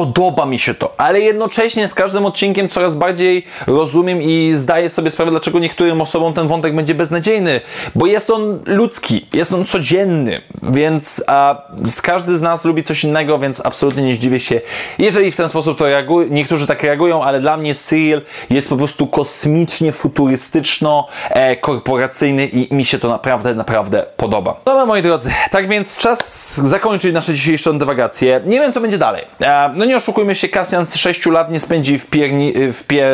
Podoba 0.02 0.46
mi 0.46 0.60
się 0.60 0.74
to, 0.74 0.94
ale 0.98 1.20
jednocześnie 1.20 1.88
z 1.88 1.94
każdym 1.94 2.26
odcinkiem 2.26 2.70
coraz 2.70 2.96
bardziej 2.96 3.46
rozumiem 3.68 4.22
i 4.22 4.52
zdaję 4.56 4.90
sobie 4.90 5.12
sprawę, 5.12 5.32
dlaczego 5.32 5.60
niektórym 5.60 6.02
osobom 6.02 6.34
ten 6.34 6.48
wątek 6.48 6.76
będzie 6.76 6.96
beznadziejny, 6.96 7.62
bo 7.96 8.06
jest 8.06 8.30
on 8.30 8.60
ludzki, 8.66 9.26
jest 9.34 9.54
on 9.54 9.66
codzienny, 9.66 10.42
więc 10.64 11.24
a, 11.28 11.62
każdy 12.04 12.38
z 12.38 12.42
nas 12.42 12.66
lubi 12.66 12.84
coś 12.84 13.04
innego, 13.04 13.40
więc 13.40 13.66
absolutnie 13.66 14.04
nie 14.04 14.16
zdziwię 14.16 14.40
się, 14.40 14.62
jeżeli 14.98 15.32
w 15.32 15.36
ten 15.36 15.50
sposób 15.50 15.78
to 15.78 15.86
reagują, 15.86 16.28
niektórzy 16.32 16.68
tak 16.68 16.84
reagują, 16.84 17.24
ale 17.24 17.40
dla 17.40 17.58
mnie 17.58 17.74
serial 17.74 18.22
jest 18.50 18.70
po 18.70 18.78
prostu 18.78 19.08
kosmicznie 19.08 19.92
futurystyczno, 19.92 21.08
e, 21.30 21.56
korporacyjny 21.56 22.46
i 22.46 22.76
mi 22.76 22.86
się 22.86 23.00
to 23.00 23.10
naprawdę, 23.10 23.56
naprawdę 23.56 24.06
podoba. 24.18 24.56
Dobra 24.66 24.86
moi 24.86 25.02
drodzy, 25.02 25.32
tak 25.52 25.68
więc 25.68 25.98
czas 25.98 26.54
zakończyć 26.58 27.14
nasze 27.14 27.34
dzisiejsze 27.34 27.74
dywagacje. 27.74 28.42
Nie 28.46 28.60
wiem 28.60 28.74
co 28.74 28.82
będzie 28.82 28.98
dalej. 28.98 29.26
E, 29.42 29.72
no 29.76 29.86
nie 29.86 29.91
oszukujmy 29.96 30.36
się, 30.36 30.50
Kasjan 30.50 30.86
z 30.86 30.96
6 30.96 31.26
lat 31.26 31.52
nie 31.52 31.60
spędzi 31.60 32.00
w, 32.00 32.06
pierni, 32.08 32.54
w, 32.74 32.84
pie, 32.84 33.08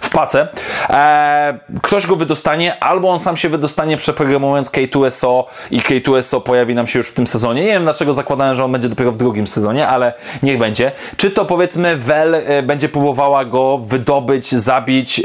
w 0.00 0.10
pace. 0.10 0.48
E, 0.90 1.58
ktoś 1.82 2.06
go 2.06 2.16
wydostanie, 2.16 2.82
albo 2.84 3.10
on 3.10 3.18
sam 3.18 3.36
się 3.36 3.48
wydostanie 3.48 3.96
przeprogramując 3.96 4.70
K2SO 4.70 5.44
i 5.70 5.80
K2SO 5.80 6.40
pojawi 6.40 6.74
nam 6.74 6.86
się 6.86 6.98
już 6.98 7.08
w 7.08 7.14
tym 7.14 7.26
sezonie. 7.26 7.62
Nie 7.62 7.68
wiem 7.68 7.82
dlaczego 7.82 8.14
zakładałem, 8.14 8.54
że 8.54 8.64
on 8.64 8.72
będzie 8.72 8.88
dopiero 8.88 9.12
w 9.12 9.16
drugim 9.16 9.46
sezonie, 9.46 9.88
ale 9.88 10.12
niech 10.42 10.58
będzie. 10.58 10.92
Czy 11.16 11.30
to 11.30 11.44
powiedzmy 11.44 11.96
Vel 11.96 12.34
e, 12.34 12.62
będzie 12.62 12.88
próbowała 12.88 13.44
go 13.44 13.78
wydobyć, 13.78 14.54
zabić, 14.54 15.20
e, 15.20 15.24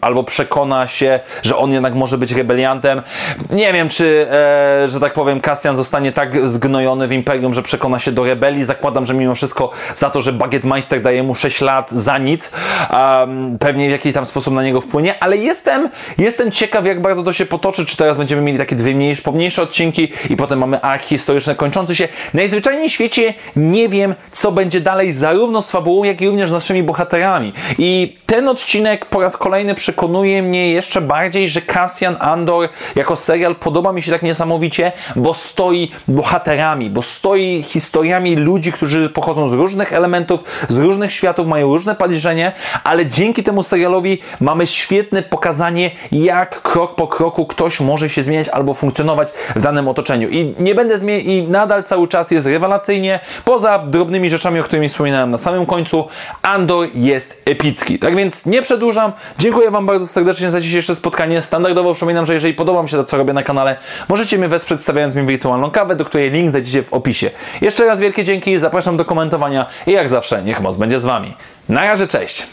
albo 0.00 0.24
przekona 0.24 0.88
się, 0.88 1.20
że 1.42 1.56
on 1.56 1.72
jednak 1.72 1.94
może 1.94 2.18
być 2.18 2.32
rebeliantem. 2.32 3.02
Nie 3.50 3.72
wiem, 3.72 3.88
czy, 3.88 4.26
e, 4.30 4.88
że 4.88 5.00
tak 5.00 5.12
powiem, 5.12 5.40
Kastian 5.40 5.76
zostanie 5.76 6.12
tak 6.12 6.48
zgnojony 6.48 7.08
w 7.08 7.12
Imperium, 7.12 7.54
że 7.54 7.62
przekona 7.62 7.98
się 7.98 8.12
do 8.12 8.24
rebelii. 8.24 8.64
Zakładam, 8.64 9.06
że 9.06 9.14
mimo 9.14 9.34
wszystko 9.34 9.70
za 9.94 10.10
to, 10.10 10.20
że 10.22 10.32
Bagietmeister 10.32 11.02
daje 11.02 11.22
mu 11.22 11.34
6 11.34 11.60
lat 11.60 11.90
za 11.90 12.18
nic, 12.18 12.52
um, 12.90 13.58
pewnie 13.58 13.88
w 13.88 13.90
jakiś 13.90 14.14
tam 14.14 14.26
sposób 14.26 14.54
na 14.54 14.62
niego 14.62 14.80
wpłynie, 14.80 15.22
ale 15.22 15.36
jestem, 15.36 15.88
jestem 16.18 16.50
ciekaw, 16.50 16.86
jak 16.86 17.02
bardzo 17.02 17.22
to 17.22 17.32
się 17.32 17.46
potoczy, 17.46 17.86
czy 17.86 17.96
teraz 17.96 18.18
będziemy 18.18 18.42
mieli 18.42 18.58
takie 18.58 18.76
dwie 18.76 18.94
mniejsze, 18.94 19.22
pomniejsze 19.22 19.62
odcinki 19.62 20.12
i 20.30 20.36
potem 20.36 20.58
mamy 20.58 20.80
ark 20.80 21.04
historyczny 21.04 21.54
kończący 21.54 21.96
się. 21.96 22.08
Najzwyczajniej 22.34 22.88
w 22.88 22.92
świecie 22.92 23.34
nie 23.56 23.88
wiem, 23.88 24.14
co 24.32 24.52
będzie 24.52 24.80
dalej, 24.80 25.12
zarówno 25.12 25.62
z 25.62 25.70
fabułą, 25.70 26.04
jak 26.04 26.20
i 26.20 26.28
również 26.28 26.50
z 26.50 26.52
naszymi 26.52 26.82
bohaterami. 26.82 27.52
I 27.78 28.16
ten 28.26 28.48
odcinek 28.48 29.06
po 29.06 29.20
raz 29.20 29.36
kolejny 29.36 29.74
przekonuje 29.74 30.42
mnie 30.42 30.72
jeszcze 30.72 31.00
bardziej, 31.00 31.48
że 31.48 31.62
Cassian 31.62 32.16
Andor 32.20 32.68
jako 32.96 33.16
serial 33.16 33.56
podoba 33.56 33.92
mi 33.92 34.02
się 34.02 34.10
tak 34.10 34.22
niesamowicie, 34.22 34.92
bo 35.16 35.34
stoi 35.34 35.90
bohaterami, 36.08 36.90
bo 36.90 37.02
stoi 37.02 37.62
historiami 37.62 38.36
ludzi, 38.36 38.72
którzy 38.72 39.08
pochodzą 39.08 39.48
z 39.48 39.52
różnych 39.52 39.92
elementów 39.92 40.11
elementów 40.12 40.44
z 40.68 40.76
różnych 40.76 41.12
światów, 41.12 41.46
mają 41.46 41.66
różne 41.66 41.94
podejrzenie, 41.94 42.52
ale 42.84 43.06
dzięki 43.06 43.42
temu 43.42 43.62
serialowi 43.62 44.18
mamy 44.40 44.66
świetne 44.66 45.22
pokazanie, 45.22 45.90
jak 46.12 46.62
krok 46.62 46.94
po 46.94 47.08
kroku 47.08 47.46
ktoś 47.46 47.80
może 47.80 48.10
się 48.10 48.22
zmieniać 48.22 48.48
albo 48.48 48.74
funkcjonować 48.74 49.28
w 49.56 49.60
danym 49.60 49.88
otoczeniu. 49.88 50.28
I 50.28 50.54
nie 50.58 50.74
będę 50.74 50.98
zmieniać, 50.98 51.24
i 51.24 51.42
nadal 51.42 51.84
cały 51.84 52.08
czas 52.08 52.30
jest 52.30 52.46
rewelacyjnie, 52.46 53.20
poza 53.44 53.78
drobnymi 53.78 54.30
rzeczami, 54.30 54.60
o 54.60 54.62
których 54.62 54.90
wspominałem 54.90 55.30
na 55.30 55.38
samym 55.38 55.66
końcu, 55.66 56.08
Andor 56.42 56.88
jest 56.94 57.42
epicki. 57.44 57.98
Tak 57.98 58.16
więc 58.16 58.46
nie 58.46 58.62
przedłużam. 58.62 59.12
Dziękuję 59.38 59.70
Wam 59.70 59.86
bardzo 59.86 60.06
serdecznie 60.06 60.50
za 60.50 60.60
dzisiejsze 60.60 60.94
spotkanie. 60.94 61.42
Standardowo 61.42 61.94
przypominam, 61.94 62.26
że 62.26 62.34
jeżeli 62.34 62.54
podoba 62.54 62.82
mi 62.82 62.88
się 62.88 62.96
to, 62.96 63.04
co 63.04 63.16
robię 63.16 63.32
na 63.32 63.42
kanale, 63.42 63.76
możecie 64.08 64.38
mnie 64.38 64.48
wesprzeć 64.48 64.82
stawiając 64.82 65.14
mi 65.14 65.26
wirtualną 65.26 65.70
kawę, 65.70 65.96
do 65.96 66.04
której 66.04 66.30
link 66.30 66.50
znajdziecie 66.50 66.82
w 66.82 66.92
opisie. 66.92 67.30
Jeszcze 67.60 67.86
raz 67.86 68.00
wielkie 68.00 68.24
dzięki, 68.24 68.58
zapraszam 68.58 68.96
do 68.96 69.04
komentowania 69.04 69.66
i 69.86 69.96
jak 70.02 70.08
zawsze, 70.08 70.42
niech 70.42 70.60
moc 70.60 70.76
będzie 70.76 70.98
z 70.98 71.04
Wami. 71.04 71.34
Na 71.68 71.84
razie, 71.84 72.06
cześć! 72.06 72.46